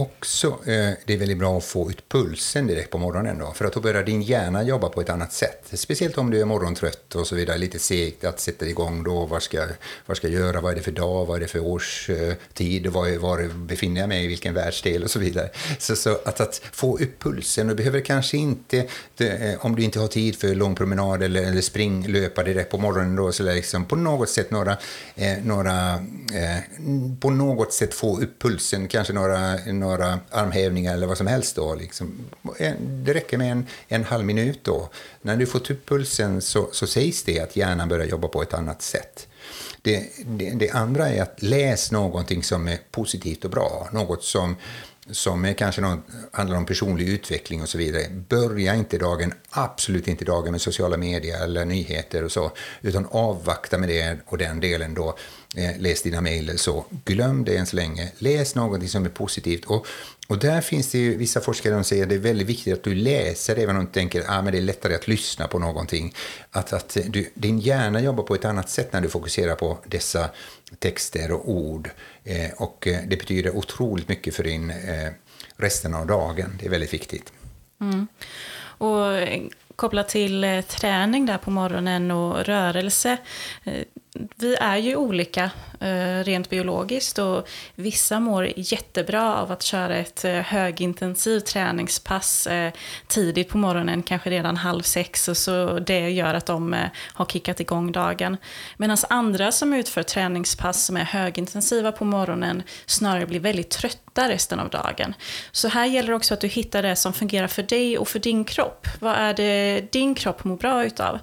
Också, 0.00 0.46
eh, 0.46 0.92
det 1.04 1.14
är 1.14 1.16
väldigt 1.18 1.38
bra 1.38 1.58
att 1.58 1.64
få 1.64 1.90
ut 1.90 2.08
pulsen 2.08 2.66
direkt 2.66 2.90
på 2.90 2.98
morgonen 2.98 3.38
då, 3.38 3.52
för 3.52 3.64
att 3.64 3.72
då 3.72 3.80
börjar 3.80 4.02
din 4.02 4.22
hjärna 4.22 4.62
jobba 4.62 4.88
på 4.88 5.00
ett 5.00 5.10
annat 5.10 5.32
sätt. 5.32 5.64
Speciellt 5.72 6.18
om 6.18 6.30
du 6.30 6.40
är 6.40 6.44
morgontrött 6.44 7.14
och 7.14 7.26
så 7.26 7.34
vidare, 7.34 7.58
lite 7.58 7.78
segt 7.78 8.24
att 8.24 8.40
sätta 8.40 8.66
igång 8.66 9.02
då, 9.02 9.26
vad 9.26 9.42
ska, 9.42 9.66
vad 10.06 10.16
ska 10.16 10.28
jag 10.28 10.40
göra, 10.40 10.60
vad 10.60 10.72
är 10.72 10.76
det 10.76 10.82
för 10.82 10.92
dag, 10.92 11.26
vad 11.26 11.36
är 11.36 11.40
det 11.40 11.48
för 11.48 11.60
årstid, 11.60 12.86
eh, 12.86 12.92
var, 12.92 13.18
var 13.18 13.48
befinner 13.54 14.00
jag 14.00 14.08
mig, 14.08 14.24
i 14.24 14.26
vilken 14.26 14.54
världsdel 14.54 15.04
och 15.04 15.10
så 15.10 15.18
vidare. 15.18 15.50
Så, 15.78 15.96
så 15.96 16.18
att, 16.24 16.40
att 16.40 16.60
få 16.72 16.98
upp 16.98 17.22
pulsen, 17.22 17.66
du 17.66 17.74
behöver 17.74 18.00
kanske 18.00 18.36
inte, 18.36 18.86
det, 19.16 19.28
eh, 19.28 19.66
om 19.66 19.76
du 19.76 19.82
inte 19.82 20.00
har 20.00 20.08
tid 20.08 20.36
för 20.36 20.54
lång 20.54 20.74
promenad 20.74 21.22
eller, 21.22 21.42
eller 21.42 21.60
spring, 21.60 22.06
löpa 22.06 22.42
direkt 22.42 22.70
på 22.70 22.78
morgonen 22.78 23.16
då, 23.16 23.32
så 23.32 23.42
liksom 23.42 23.84
på 23.84 23.96
något 23.96 24.28
sätt 24.28 24.50
några, 24.50 24.76
eh, 25.14 25.38
några 25.44 25.92
eh, 26.34 26.58
på 27.20 27.30
något 27.30 27.72
sätt 27.72 27.94
få 27.94 28.20
upp 28.20 28.42
pulsen, 28.42 28.88
kanske 28.88 29.12
några 29.12 29.58
några 29.86 30.20
armhävningar 30.30 30.94
eller 30.94 31.06
vad 31.06 31.18
som 31.18 31.26
helst. 31.26 31.56
Då, 31.56 31.74
liksom. 31.74 32.18
Det 32.78 33.14
räcker 33.14 33.38
med 33.38 33.52
en, 33.52 33.66
en 33.88 34.04
halv 34.04 34.24
minut 34.24 34.60
då. 34.62 34.88
När 35.22 35.36
du 35.36 35.46
får 35.46 35.72
upp 35.72 35.88
pulsen 35.88 36.42
så, 36.42 36.68
så 36.72 36.86
sägs 36.86 37.22
det 37.22 37.40
att 37.40 37.56
hjärnan 37.56 37.88
börjar 37.88 38.06
jobba 38.06 38.28
på 38.28 38.42
ett 38.42 38.54
annat 38.54 38.82
sätt. 38.82 39.28
Det, 39.82 40.06
det, 40.24 40.50
det, 40.50 40.70
andra 40.70 41.08
är 41.08 41.22
att 41.22 41.42
läs 41.42 41.92
någonting 41.92 42.42
som 42.42 42.68
är 42.68 42.78
positivt 42.90 43.44
och 43.44 43.50
bra. 43.50 43.88
Något 43.92 44.24
som, 44.24 44.56
som 45.10 45.44
är 45.44 45.52
kanske 45.52 45.80
någon, 45.80 46.02
handlar 46.32 46.56
om 46.56 46.66
personlig 46.66 47.08
utveckling 47.08 47.62
och 47.62 47.68
så 47.68 47.78
vidare. 47.78 48.02
Börja 48.28 48.74
inte 48.74 48.98
dagen, 48.98 49.32
absolut 49.50 50.08
inte 50.08 50.24
dagen 50.24 50.52
med 50.52 50.60
sociala 50.60 50.96
medier 50.96 51.44
eller 51.44 51.64
nyheter 51.64 52.24
och 52.24 52.32
så, 52.32 52.52
utan 52.82 53.06
avvakta 53.10 53.78
med 53.78 53.88
det 53.88 54.18
och 54.26 54.38
den 54.38 54.60
delen 54.60 54.94
då 54.94 55.16
Eh, 55.56 55.78
läs 55.78 56.02
dina 56.02 56.20
mejl 56.20 56.58
så 56.58 56.84
glöm 57.04 57.44
det 57.44 57.56
än 57.56 57.66
så 57.66 57.76
länge. 57.76 58.12
Läs 58.18 58.54
någonting 58.54 58.88
som 58.88 59.04
är 59.04 59.08
positivt. 59.08 59.64
Och, 59.64 59.86
och 60.26 60.38
där 60.38 60.60
finns 60.60 60.90
det 60.90 60.98
ju 60.98 61.16
vissa 61.16 61.40
forskare 61.40 61.74
som 61.74 61.84
säger 61.84 62.02
att 62.02 62.08
det 62.08 62.14
är 62.14 62.18
väldigt 62.18 62.46
viktigt 62.46 62.74
att 62.74 62.82
du 62.82 62.94
läser 62.94 63.56
även 63.56 63.76
om 63.76 63.84
du 63.84 63.90
tänker 63.90 64.20
att 64.20 64.46
ah, 64.46 64.50
det 64.50 64.58
är 64.58 64.62
lättare 64.62 64.94
att 64.94 65.08
lyssna 65.08 65.48
på 65.48 65.58
någonting. 65.58 66.14
Att, 66.50 66.72
att 66.72 66.96
du, 67.06 67.30
din 67.34 67.58
hjärna 67.58 68.00
jobbar 68.00 68.24
på 68.24 68.34
ett 68.34 68.44
annat 68.44 68.70
sätt 68.70 68.92
när 68.92 69.00
du 69.00 69.08
fokuserar 69.08 69.54
på 69.54 69.78
dessa 69.86 70.30
texter 70.78 71.32
och 71.32 71.50
ord. 71.50 71.90
Eh, 72.24 72.50
och 72.56 72.86
eh, 72.86 72.98
det 73.06 73.16
betyder 73.16 73.56
otroligt 73.56 74.08
mycket 74.08 74.34
för 74.34 74.44
din 74.44 74.70
eh, 74.70 75.10
resten 75.56 75.94
av 75.94 76.06
dagen. 76.06 76.58
Det 76.60 76.66
är 76.66 76.70
väldigt 76.70 76.94
viktigt. 76.94 77.32
Mm. 77.80 78.06
Och 78.78 79.14
eh, 79.14 79.42
kopplat 79.76 80.08
till 80.08 80.44
eh, 80.44 80.60
träning 80.60 81.26
där 81.26 81.38
på 81.38 81.50
morgonen 81.50 82.10
och 82.10 82.44
rörelse. 82.44 83.16
Vi 84.36 84.56
är 84.60 84.76
ju 84.76 84.96
olika 84.96 85.50
Eh, 85.80 86.24
rent 86.24 86.50
biologiskt 86.50 87.18
och 87.18 87.48
vissa 87.74 88.20
mår 88.20 88.52
jättebra 88.56 89.36
av 89.36 89.52
att 89.52 89.62
köra 89.62 89.96
ett 89.96 90.24
eh, 90.24 90.32
högintensivt 90.32 91.46
träningspass 91.46 92.46
eh, 92.46 92.72
tidigt 93.06 93.48
på 93.48 93.58
morgonen, 93.58 94.02
kanske 94.02 94.30
redan 94.30 94.56
halv 94.56 94.82
sex 94.82 95.28
och 95.28 95.36
så 95.36 95.78
det 95.78 96.10
gör 96.10 96.34
att 96.34 96.46
de 96.46 96.76
har 97.12 97.24
kickat 97.24 97.60
igång 97.60 97.92
dagen. 97.92 98.36
Medan 98.76 98.96
andra 99.08 99.52
som 99.52 99.72
utför 99.72 100.02
träningspass 100.02 100.86
som 100.86 100.96
är 100.96 101.04
högintensiva 101.04 101.92
på 101.92 102.04
morgonen 102.04 102.62
snarare 102.86 103.26
blir 103.26 103.40
väldigt 103.40 103.70
trötta 103.70 104.28
resten 104.28 104.60
av 104.60 104.68
dagen. 104.70 105.14
Så 105.52 105.68
här 105.68 105.86
gäller 105.86 106.08
det 106.08 106.16
också 106.16 106.34
att 106.34 106.40
du 106.40 106.48
hittar 106.48 106.82
det 106.82 106.96
som 106.96 107.12
fungerar 107.12 107.46
för 107.46 107.62
dig 107.62 107.98
och 107.98 108.08
för 108.08 108.18
din 108.18 108.44
kropp. 108.44 108.86
Vad 109.00 109.14
är 109.14 109.34
det 109.34 109.80
din 109.92 110.14
kropp 110.14 110.44
mår 110.44 110.56
bra 110.56 110.84
utav. 110.84 111.18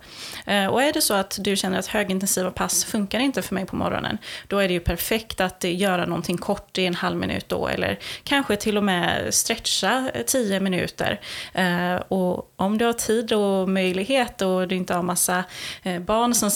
Och 0.45 0.83
är 0.83 0.93
det 0.93 1.01
så 1.01 1.13
att 1.13 1.37
du 1.41 1.55
känner 1.55 1.79
att 1.79 1.87
högintensiva 1.87 2.51
pass 2.51 2.85
funkar 2.85 3.19
inte 3.19 3.41
för 3.41 3.55
mig 3.55 3.65
på 3.65 3.75
morgonen, 3.75 4.17
då 4.53 4.59
är 4.59 4.67
det 4.67 4.73
ju 4.73 4.79
perfekt 4.79 5.41
att 5.41 5.63
göra 5.63 6.05
någonting 6.05 6.37
kort 6.37 6.77
i 6.77 6.85
en 6.85 6.95
halv 6.95 7.17
minut 7.17 7.49
då, 7.49 7.67
eller 7.67 7.99
kanske 8.23 8.55
till 8.55 8.77
och 8.77 8.83
med 8.83 9.33
stretcha 9.33 10.11
tio 10.27 10.59
minuter. 10.59 11.21
Eh, 11.53 11.95
och 11.95 12.53
om 12.55 12.77
du 12.77 12.85
har 12.85 12.93
tid 12.93 13.33
och 13.33 13.69
möjlighet 13.69 14.41
och 14.41 14.67
du 14.67 14.75
inte 14.75 14.93
har 14.93 15.03
massa 15.03 15.43
eh, 15.83 15.99
barn 15.99 16.33
som 16.33 16.51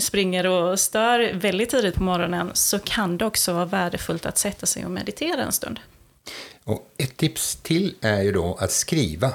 springer 0.00 0.46
och 0.46 0.80
stör 0.80 1.32
väldigt 1.34 1.70
tidigt 1.70 1.94
på 1.94 2.02
morgonen, 2.02 2.50
så 2.54 2.78
kan 2.78 3.18
det 3.18 3.26
också 3.26 3.52
vara 3.52 3.64
värdefullt 3.64 4.26
att 4.26 4.38
sätta 4.38 4.66
sig 4.66 4.84
och 4.84 4.90
meditera 4.90 5.42
en 5.42 5.52
stund. 5.52 5.80
Och 6.64 6.94
ett 6.98 7.16
tips 7.16 7.56
till 7.56 7.94
är 8.00 8.22
ju 8.22 8.32
då 8.32 8.56
att 8.60 8.72
skriva. 8.72 9.32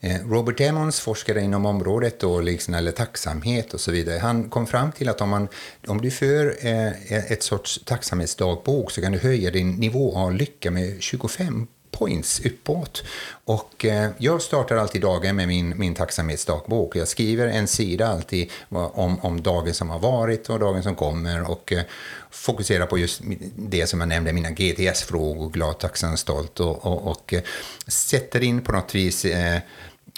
Eh, 0.00 0.28
Robert 0.28 0.60
Emmons, 0.60 1.00
forskare 1.00 1.40
inom 1.40 1.66
området, 1.66 2.20
då, 2.20 2.40
liksom, 2.40 2.74
eller 2.74 2.92
tacksamhet 2.92 3.74
och 3.74 3.80
så 3.80 3.92
vidare, 3.92 4.18
han 4.18 4.50
kom 4.50 4.66
fram 4.66 4.92
till 4.92 5.08
att 5.08 5.20
om, 5.20 5.28
man, 5.28 5.48
om 5.86 6.00
du 6.00 6.10
för 6.10 6.56
eh, 6.66 7.32
ett 7.32 7.42
sorts 7.42 7.80
tacksamhetsdagbok 7.84 8.90
så 8.90 9.00
kan 9.00 9.12
du 9.12 9.18
höja 9.18 9.50
din 9.50 9.70
nivå 9.70 10.16
av 10.16 10.34
lycka 10.34 10.70
med 10.70 11.02
25 11.02 11.66
points 11.98 12.40
uppåt. 12.40 13.04
Och 13.44 13.84
eh, 13.84 14.10
jag 14.18 14.42
startar 14.42 14.76
alltid 14.76 15.00
dagen 15.00 15.36
med 15.36 15.48
min, 15.48 15.78
min 15.78 15.94
tacksamhetsdagbok. 15.94 16.96
Jag 16.96 17.08
skriver 17.08 17.46
en 17.46 17.66
sida 17.66 18.08
alltid 18.08 18.50
om, 18.68 19.20
om 19.20 19.42
dagen 19.42 19.74
som 19.74 19.90
har 19.90 19.98
varit 19.98 20.50
och 20.50 20.58
dagen 20.58 20.82
som 20.82 20.94
kommer 20.94 21.50
och 21.50 21.72
eh, 21.72 21.82
fokuserar 22.30 22.86
på 22.86 22.98
just 22.98 23.20
det 23.56 23.86
som 23.86 24.00
jag 24.00 24.08
nämnde, 24.08 24.32
mina 24.32 24.50
GTS-frågor, 24.50 25.50
glad, 25.50 25.78
tacksam, 25.78 26.16
stolt 26.16 26.60
och, 26.60 26.86
och, 26.86 27.10
och 27.10 27.34
eh, 27.34 27.42
sätter 27.86 28.42
in 28.42 28.60
på 28.60 28.72
något 28.72 28.94
vis 28.94 29.24
eh, 29.24 29.58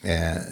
eh, 0.05 0.43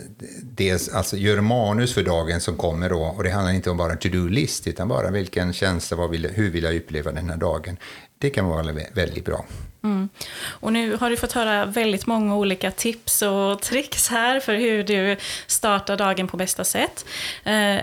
dels, 0.42 0.88
alltså 0.88 1.16
gör 1.16 1.40
manus 1.40 1.94
för 1.94 2.02
dagen 2.02 2.40
som 2.40 2.56
kommer 2.56 2.90
då, 2.90 3.02
och 3.02 3.24
det 3.24 3.30
handlar 3.30 3.52
inte 3.52 3.70
om 3.70 3.76
bara 3.76 3.96
to-do-list, 3.96 4.66
utan 4.66 4.88
bara 4.88 5.10
vilken 5.10 5.52
känsla, 5.52 5.96
vad 5.96 6.10
vill, 6.10 6.30
hur 6.34 6.50
vill 6.50 6.64
jag 6.64 6.76
uppleva 6.76 7.12
den 7.12 7.30
här 7.30 7.36
dagen. 7.36 7.76
Det 8.18 8.30
kan 8.30 8.46
vara 8.46 8.72
väldigt 8.94 9.24
bra. 9.24 9.44
Mm. 9.84 10.08
Och 10.44 10.72
nu 10.72 10.96
har 10.96 11.10
du 11.10 11.16
fått 11.16 11.32
höra 11.32 11.64
väldigt 11.64 12.06
många 12.06 12.36
olika 12.36 12.70
tips 12.70 13.22
och 13.22 13.62
tricks 13.62 14.08
här 14.08 14.40
för 14.40 14.54
hur 14.54 14.84
du 14.84 15.16
startar 15.46 15.96
dagen 15.96 16.28
på 16.28 16.36
bästa 16.36 16.64
sätt. 16.64 17.04
Eh, 17.44 17.80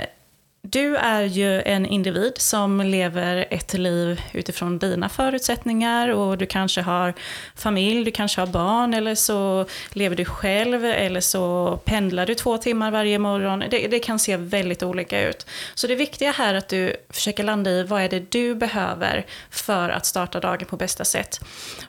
du 0.65 0.95
är 0.95 1.23
ju 1.23 1.61
en 1.61 1.85
individ 1.85 2.33
som 2.37 2.81
lever 2.81 3.45
ett 3.49 3.73
liv 3.73 4.21
utifrån 4.33 4.79
dina 4.79 5.09
förutsättningar 5.09 6.09
och 6.09 6.37
du 6.37 6.45
kanske 6.45 6.81
har 6.81 7.13
familj, 7.55 8.05
du 8.05 8.11
kanske 8.11 8.41
har 8.41 8.47
barn 8.47 8.93
eller 8.93 9.15
så 9.15 9.65
lever 9.89 10.15
du 10.15 10.25
själv 10.25 10.85
eller 10.85 11.19
så 11.19 11.79
pendlar 11.85 12.25
du 12.25 12.35
två 12.35 12.57
timmar 12.57 12.91
varje 12.91 13.19
morgon. 13.19 13.63
Det, 13.71 13.87
det 13.87 13.99
kan 13.99 14.19
se 14.19 14.37
väldigt 14.37 14.83
olika 14.83 15.29
ut. 15.29 15.45
Så 15.73 15.87
det 15.87 15.95
viktiga 15.95 16.31
här 16.31 16.53
är 16.53 16.57
att 16.57 16.69
du 16.69 16.95
försöker 17.09 17.43
landa 17.43 17.71
i 17.71 17.83
vad 17.83 18.01
är 18.01 18.09
det 18.09 18.31
du 18.31 18.55
behöver 18.55 19.25
för 19.49 19.89
att 19.89 20.05
starta 20.05 20.39
dagen 20.39 20.67
på 20.67 20.77
bästa 20.77 21.05
sätt. 21.05 21.39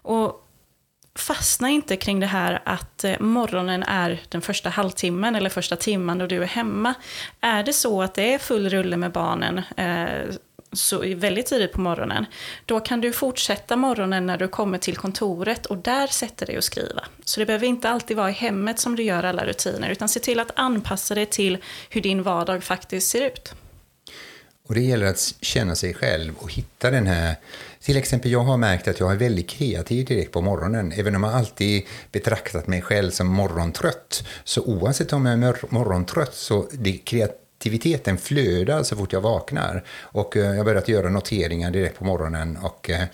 Och 0.03 0.44
fastna 1.19 1.69
inte 1.71 1.97
kring 1.97 2.21
det 2.21 2.27
här 2.27 2.63
att 2.65 3.05
eh, 3.05 3.21
morgonen 3.21 3.83
är 3.83 4.23
den 4.29 4.43
första 4.43 4.69
halvtimmen 4.69 5.35
eller 5.35 5.51
första 5.51 5.77
timman 5.77 6.19
då 6.19 6.27
du 6.27 6.43
är 6.43 6.47
hemma. 6.47 6.95
Är 7.41 7.63
det 7.63 7.73
så 7.73 8.03
att 8.03 8.15
det 8.15 8.35
är 8.35 8.39
full 8.39 8.69
rulle 8.69 8.97
med 8.97 9.13
barnen 9.13 9.59
eh, 9.77 10.35
så 10.77 11.15
väldigt 11.17 11.47
tidigt 11.47 11.73
på 11.73 11.81
morgonen, 11.81 12.27
då 12.65 12.81
kan 12.81 13.01
du 13.01 13.13
fortsätta 13.13 13.77
morgonen 13.77 14.27
när 14.27 14.39
du 14.39 14.49
kommer 14.49 14.79
till 14.79 14.97
kontoret 14.97 15.67
och 15.67 15.77
där 15.77 16.07
sätter 16.07 16.47
dig 16.47 16.57
och 16.57 16.65
skriva. 16.65 17.05
Så 17.25 17.41
det 17.41 17.47
behöver 17.47 17.67
inte 17.67 17.89
alltid 17.89 18.17
vara 18.17 18.31
i 18.31 18.33
hemmet 18.33 18.79
som 18.79 18.97
du 18.97 19.03
gör 19.03 19.23
alla 19.23 19.47
rutiner, 19.47 19.89
utan 19.89 20.09
se 20.09 20.21
till 20.21 20.41
att 20.41 20.51
anpassa 20.57 21.15
dig 21.15 21.27
till 21.27 21.59
hur 21.91 22.01
din 22.01 22.23
vardag 22.23 22.65
faktiskt 22.65 23.11
ser 23.11 23.27
ut. 23.27 23.55
Och 24.67 24.75
det 24.75 24.81
gäller 24.81 25.07
att 25.07 25.35
känna 25.41 25.75
sig 25.75 25.95
själv 25.95 26.37
och 26.37 26.53
hitta 26.53 26.91
den 26.91 27.07
här... 27.07 27.37
Till 27.85 27.97
exempel, 27.97 28.31
jag 28.31 28.41
har 28.41 28.57
märkt 28.57 28.89
att 28.89 29.01
jag 29.01 29.13
är 29.13 29.17
väldigt 29.17 29.51
kreativ 29.51 30.07
direkt 30.07 30.33
på 30.33 30.41
morgonen. 30.41 30.93
Även 30.93 31.17
om 31.17 31.23
jag 31.23 31.35
alltid 31.35 31.83
betraktat 32.13 32.67
mig 32.67 32.83
själv 32.83 33.11
som 33.11 33.27
morgontrött. 33.27 34.25
Så 34.45 34.63
oavsett 34.63 35.13
om 35.13 35.27
jag 35.27 35.43
är 35.43 35.75
morgontrött 35.75 36.35
så 36.35 36.67
det 36.73 37.01
aktiviteten 37.65 38.19
flödar 38.19 38.83
så 38.83 38.97
fort 38.97 39.13
jag 39.13 39.21
vaknar. 39.21 39.85
Och 40.01 40.37
eh, 40.37 40.47
jag 40.47 40.57
har 40.57 40.65
börjat 40.65 40.89
göra 40.89 41.09
noteringar 41.09 41.71
direkt 41.71 41.99
på 41.99 42.05
morgonen 42.05 42.57
och 42.57 42.91
eh, 42.91 43.05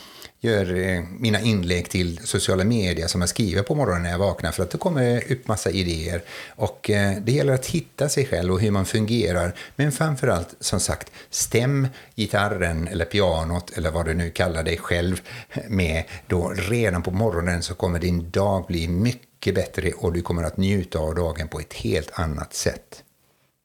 gör 0.40 0.74
eh, 0.76 1.02
mina 1.18 1.40
inlägg 1.40 1.90
till 1.90 2.20
sociala 2.24 2.64
medier 2.64 3.06
som 3.06 3.20
jag 3.20 3.30
skriver 3.30 3.62
på 3.62 3.74
morgonen 3.74 4.02
när 4.02 4.10
jag 4.10 4.18
vaknar 4.18 4.52
för 4.52 4.62
att 4.62 4.70
det 4.70 4.78
kommer 4.78 5.32
upp 5.32 5.48
massa 5.48 5.70
idéer. 5.70 6.22
Och 6.48 6.90
eh, 6.90 7.16
det 7.22 7.32
gäller 7.32 7.52
att 7.52 7.66
hitta 7.66 8.08
sig 8.08 8.26
själv 8.26 8.52
och 8.52 8.60
hur 8.60 8.70
man 8.70 8.86
fungerar. 8.86 9.54
Men 9.76 9.92
framförallt, 9.92 10.54
som 10.60 10.80
sagt, 10.80 11.12
stäm 11.30 11.88
gitarren 12.14 12.88
eller 12.88 13.04
pianot 13.04 13.70
eller 13.70 13.90
vad 13.90 14.06
du 14.06 14.14
nu 14.14 14.30
kallar 14.30 14.62
dig 14.62 14.78
själv 14.78 15.20
med. 15.68 16.04
Då 16.26 16.48
redan 16.56 17.02
på 17.02 17.10
morgonen 17.10 17.62
så 17.62 17.74
kommer 17.74 17.98
din 17.98 18.30
dag 18.30 18.66
bli 18.66 18.88
mycket 18.88 19.54
bättre 19.54 19.92
och 19.92 20.12
du 20.12 20.22
kommer 20.22 20.42
att 20.42 20.56
njuta 20.56 20.98
av 20.98 21.14
dagen 21.14 21.48
på 21.48 21.60
ett 21.60 21.72
helt 21.72 22.10
annat 22.12 22.54
sätt. 22.54 23.04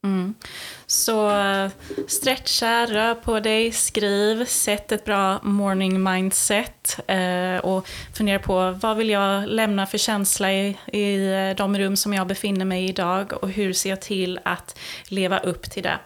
Mm. 0.06 0.36
Så 0.88 1.32
stretcha, 2.08 2.86
rör 2.86 3.16
på 3.16 3.40
dig, 3.40 3.72
skriv, 3.72 4.46
sätt 4.46 4.92
ett 4.92 5.06
bra 5.06 5.40
morning 5.44 6.04
mindset 6.04 7.00
eh, 7.08 7.58
och 7.58 7.88
fundera 8.18 8.40
på 8.40 8.72
vad 8.82 8.98
vill 8.98 9.10
jag 9.10 9.48
lämna 9.48 9.86
för 9.86 9.98
känsla 9.98 10.54
i, 10.54 10.78
i 10.86 11.34
eh, 11.34 11.56
de 11.58 11.78
rum 11.78 11.96
som 11.96 12.14
jag 12.14 12.28
befinner 12.28 12.66
mig 12.66 12.86
i 12.86 12.90
idag 12.90 13.34
och 13.44 13.50
hur 13.50 13.74
ser 13.74 13.90
jag 13.90 14.02
till 14.02 14.40
att 14.46 14.80
leva 15.08 15.40
upp 15.40 15.64
till 15.72 15.84
det. 15.84 16.00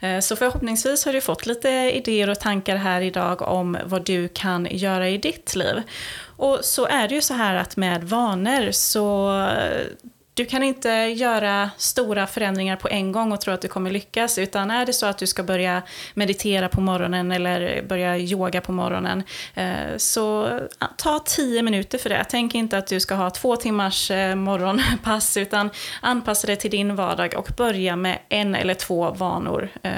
Eh, 0.00 0.20
så 0.20 0.36
förhoppningsvis 0.36 1.04
har 1.04 1.12
du 1.12 1.20
fått 1.20 1.46
lite 1.46 1.68
idéer 1.70 2.30
och 2.30 2.40
tankar 2.40 2.76
här 2.76 3.00
idag 3.00 3.42
om 3.42 3.78
vad 3.84 4.04
du 4.04 4.28
kan 4.28 4.68
göra 4.70 5.08
i 5.08 5.18
ditt 5.18 5.54
liv. 5.54 5.82
Och 6.36 6.58
så 6.62 6.86
är 6.86 7.08
det 7.08 7.14
ju 7.14 7.22
så 7.22 7.34
här 7.34 7.54
att 7.54 7.76
med 7.76 8.04
vanor 8.04 8.70
så 8.70 9.30
du 10.40 10.46
kan 10.46 10.62
inte 10.62 10.88
göra 10.90 11.70
stora 11.76 12.26
förändringar 12.26 12.76
på 12.76 12.88
en 12.88 13.12
gång 13.12 13.32
och 13.32 13.40
tro 13.40 13.52
att 13.52 13.62
du 13.62 13.68
kommer 13.68 13.90
lyckas. 13.90 14.38
Utan 14.38 14.70
är 14.70 14.86
det 14.86 14.92
så 14.92 15.06
att 15.06 15.18
du 15.18 15.26
ska 15.26 15.42
börja 15.42 15.82
meditera 16.14 16.68
på 16.68 16.80
morgonen 16.80 17.32
eller 17.32 17.82
börja 17.82 18.18
yoga 18.18 18.60
på 18.60 18.72
morgonen, 18.72 19.22
eh, 19.54 19.96
så 19.96 20.60
ta 20.96 21.18
tio 21.18 21.62
minuter 21.62 21.98
för 21.98 22.08
det. 22.08 22.24
Tänk 22.28 22.54
inte 22.54 22.78
att 22.78 22.86
du 22.86 23.00
ska 23.00 23.14
ha 23.14 23.30
två 23.30 23.56
timmars 23.56 24.10
eh, 24.10 24.34
morgonpass, 24.34 25.36
utan 25.36 25.70
anpassa 26.02 26.46
det 26.46 26.56
till 26.56 26.70
din 26.70 26.96
vardag 26.96 27.34
och 27.36 27.48
börja 27.56 27.96
med 27.96 28.18
en 28.28 28.54
eller 28.54 28.74
två 28.74 29.10
vanor 29.10 29.68
eh, 29.82 29.92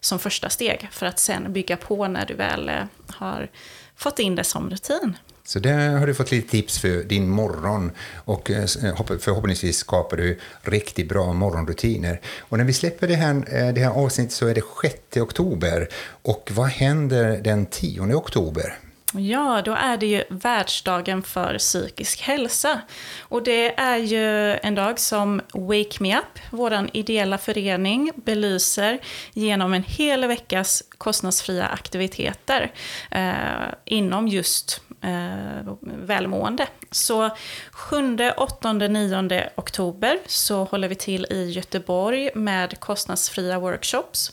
som 0.00 0.18
första 0.18 0.48
steg, 0.48 0.88
för 0.92 1.06
att 1.06 1.18
sen 1.18 1.52
bygga 1.52 1.76
på 1.76 2.08
när 2.08 2.26
du 2.26 2.34
väl 2.34 2.70
har 3.06 3.48
fått 3.96 4.18
in 4.18 4.34
det 4.34 4.44
som 4.44 4.70
rutin. 4.70 5.16
Så 5.44 5.58
där 5.58 5.98
har 5.98 6.06
du 6.06 6.14
fått 6.14 6.30
lite 6.30 6.50
tips 6.50 6.78
för 6.78 7.02
din 7.02 7.28
morgon 7.28 7.90
och 8.24 8.50
eh, 8.50 8.62
eh, 8.62 9.18
förhoppningsvis 9.20 9.76
skapar 9.76 10.16
du 10.16 10.38
riktigt 10.62 11.08
bra 11.08 11.32
morgonrutiner. 11.32 12.20
Och 12.40 12.58
när 12.58 12.64
vi 12.64 12.72
släpper 12.72 13.08
det 13.08 13.14
här, 13.14 13.34
eh, 13.34 13.74
det 13.74 13.80
här 13.80 13.90
avsnittet 13.90 14.32
så 14.32 14.46
är 14.46 14.54
det 14.54 14.62
6 14.82 15.16
oktober. 15.16 15.88
Och 16.22 16.50
vad 16.54 16.68
händer 16.68 17.40
den 17.42 17.66
10 17.66 18.14
oktober? 18.14 18.78
Ja, 19.14 19.62
då 19.64 19.72
är 19.72 19.96
det 19.96 20.06
ju 20.06 20.24
världsdagen 20.30 21.22
för 21.22 21.58
psykisk 21.58 22.20
hälsa. 22.20 22.80
Och 23.20 23.42
det 23.42 23.80
är 23.80 23.96
ju 23.96 24.56
en 24.56 24.74
dag 24.74 25.00
som 25.00 25.40
Wake 25.54 25.96
Me 26.00 26.18
Up, 26.18 26.38
vår 26.50 26.88
ideella 26.92 27.38
förening, 27.38 28.12
belyser 28.16 28.98
genom 29.32 29.74
en 29.74 29.82
hel 29.82 30.26
veckas 30.26 30.82
kostnadsfria 30.98 31.66
aktiviteter 31.66 32.72
eh, 33.10 33.74
inom 33.84 34.28
just 34.28 34.80
eh, 35.02 35.74
välmående. 35.82 36.66
Så 36.90 37.30
7, 37.72 38.18
8, 38.36 38.72
9 38.72 39.50
oktober 39.54 40.18
så 40.26 40.64
håller 40.64 40.88
vi 40.88 40.94
till 40.94 41.26
i 41.30 41.50
Göteborg 41.50 42.30
med 42.34 42.80
kostnadsfria 42.80 43.58
workshops. 43.58 44.32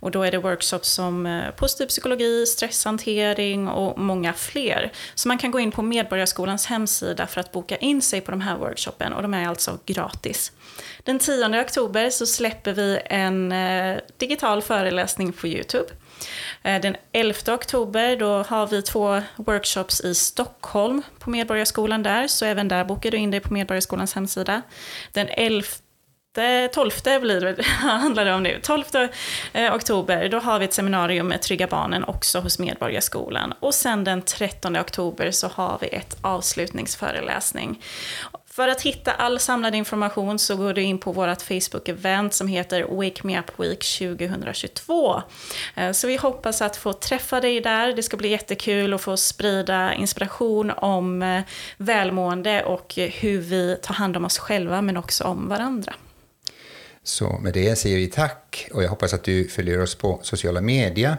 Och 0.00 0.10
då 0.10 0.22
är 0.22 0.30
det 0.30 0.38
workshops 0.38 0.88
som 0.88 1.26
eh, 1.26 1.50
positiv 1.50 1.86
psykologi, 1.86 2.46
stresshantering 2.46 3.68
och 3.68 3.98
många 3.98 4.32
fler. 4.32 4.92
Så 5.14 5.28
man 5.28 5.38
kan 5.38 5.50
gå 5.50 5.60
in 5.60 5.72
på 5.72 5.82
Medborgarskolans 5.82 6.66
hemsida 6.66 7.26
för 7.26 7.40
att 7.40 7.52
boka 7.52 7.76
in 7.76 8.02
sig 8.02 8.20
på 8.20 8.30
de 8.30 8.40
här 8.40 8.56
workshopen 8.56 9.12
och 9.12 9.22
de 9.22 9.34
är 9.34 9.48
alltså 9.48 9.78
gratis. 9.86 10.52
Den 11.04 11.18
10 11.18 11.60
oktober 11.60 12.10
så 12.10 12.26
släpper 12.26 12.72
vi 12.72 13.00
en 13.04 13.52
eh, 13.52 13.98
digital 14.16 14.62
föreläsning 14.62 15.32
på 15.32 15.46
Youtube. 15.46 15.88
Eh, 16.62 16.80
den 16.80 16.96
11 17.12 17.54
oktober 17.54 18.16
då 18.16 18.42
har 18.42 18.66
vi 18.66 18.82
två 18.82 19.22
workshops 19.36 20.00
i 20.00 20.14
Stockholm 20.14 21.02
på 21.18 21.30
Medborgarskolan 21.30 22.02
där, 22.02 22.28
så 22.28 22.44
även 22.44 22.68
där 22.68 22.84
bokar 22.84 23.10
du 23.10 23.16
in 23.16 23.30
dig 23.30 23.40
på 23.40 23.54
Medborgarskolans 23.54 24.14
hemsida. 24.14 24.62
Den 25.12 25.28
11 25.28 25.66
12 26.72 26.90
blir 27.20 27.40
det, 27.40 27.62
handlar 27.66 28.24
det 28.24 28.34
om 28.34 28.42
nu. 28.42 28.60
12 28.62 28.84
eh, 29.52 29.74
oktober, 29.74 30.28
då 30.28 30.38
har 30.38 30.58
vi 30.58 30.64
ett 30.64 30.74
seminarium 30.74 31.28
med 31.28 31.42
Trygga 31.42 31.66
Barnen 31.66 32.04
också 32.04 32.40
hos 32.40 32.58
Medborgarskolan. 32.58 33.54
Och 33.60 33.74
sen 33.74 34.04
den 34.04 34.22
13 34.22 34.76
oktober 34.76 35.30
så 35.30 35.48
har 35.48 35.78
vi 35.80 35.88
ett 35.88 36.16
avslutningsföreläsning. 36.20 37.82
För 38.52 38.68
att 38.68 38.82
hitta 38.82 39.12
all 39.12 39.38
samlad 39.38 39.74
information 39.74 40.38
så 40.38 40.56
går 40.56 40.72
du 40.72 40.82
in 40.82 40.98
på 40.98 41.12
vårt 41.12 41.42
Facebook-event 41.42 42.30
som 42.30 42.48
heter 42.48 42.82
Wake 42.82 43.26
Me 43.26 43.38
Up 43.38 43.60
Week 43.60 43.84
2022. 43.98 45.22
Eh, 45.76 45.92
så 45.92 46.06
vi 46.06 46.16
hoppas 46.16 46.62
att 46.62 46.76
få 46.76 46.92
träffa 46.92 47.40
dig 47.40 47.60
där. 47.60 47.92
Det 47.92 48.02
ska 48.02 48.16
bli 48.16 48.28
jättekul 48.28 48.94
att 48.94 49.00
få 49.00 49.16
sprida 49.16 49.94
inspiration 49.94 50.70
om 50.70 51.22
eh, 51.22 51.42
välmående 51.76 52.64
och 52.64 52.98
eh, 52.98 53.10
hur 53.10 53.40
vi 53.40 53.76
tar 53.82 53.94
hand 53.94 54.16
om 54.16 54.24
oss 54.24 54.38
själva 54.38 54.82
men 54.82 54.96
också 54.96 55.24
om 55.24 55.48
varandra. 55.48 55.94
Så 57.02 57.38
med 57.38 57.52
det 57.52 57.76
säger 57.76 57.96
vi 57.96 58.06
tack 58.06 58.68
och 58.72 58.82
jag 58.82 58.88
hoppas 58.88 59.14
att 59.14 59.24
du 59.24 59.48
följer 59.48 59.82
oss 59.82 59.94
på 59.94 60.20
sociala 60.22 60.60
medier 60.60 61.16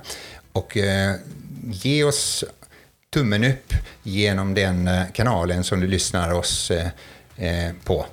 och 0.51 0.77
eh, 0.77 1.15
ge 1.63 2.03
oss 2.03 2.43
tummen 3.09 3.43
upp 3.43 3.73
genom 4.03 4.53
den 4.53 4.89
kanalen 5.13 5.63
som 5.63 5.79
du 5.79 5.87
lyssnar 5.87 6.33
oss 6.33 6.71
Eh, 7.41 7.71
på. 7.83 8.05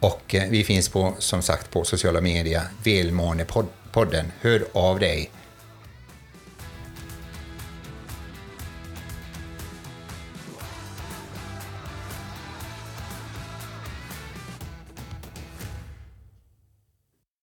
Och 0.00 0.34
eh, 0.34 0.50
vi 0.50 0.64
finns 0.64 0.88
på, 0.88 1.14
som 1.18 1.42
sagt 1.42 1.70
på 1.70 1.84
sociala 1.84 2.20
medier, 2.20 2.62
Välmåendepodden. 2.84 4.32
Hör 4.40 4.64
av 4.72 4.98
dig. 4.98 5.30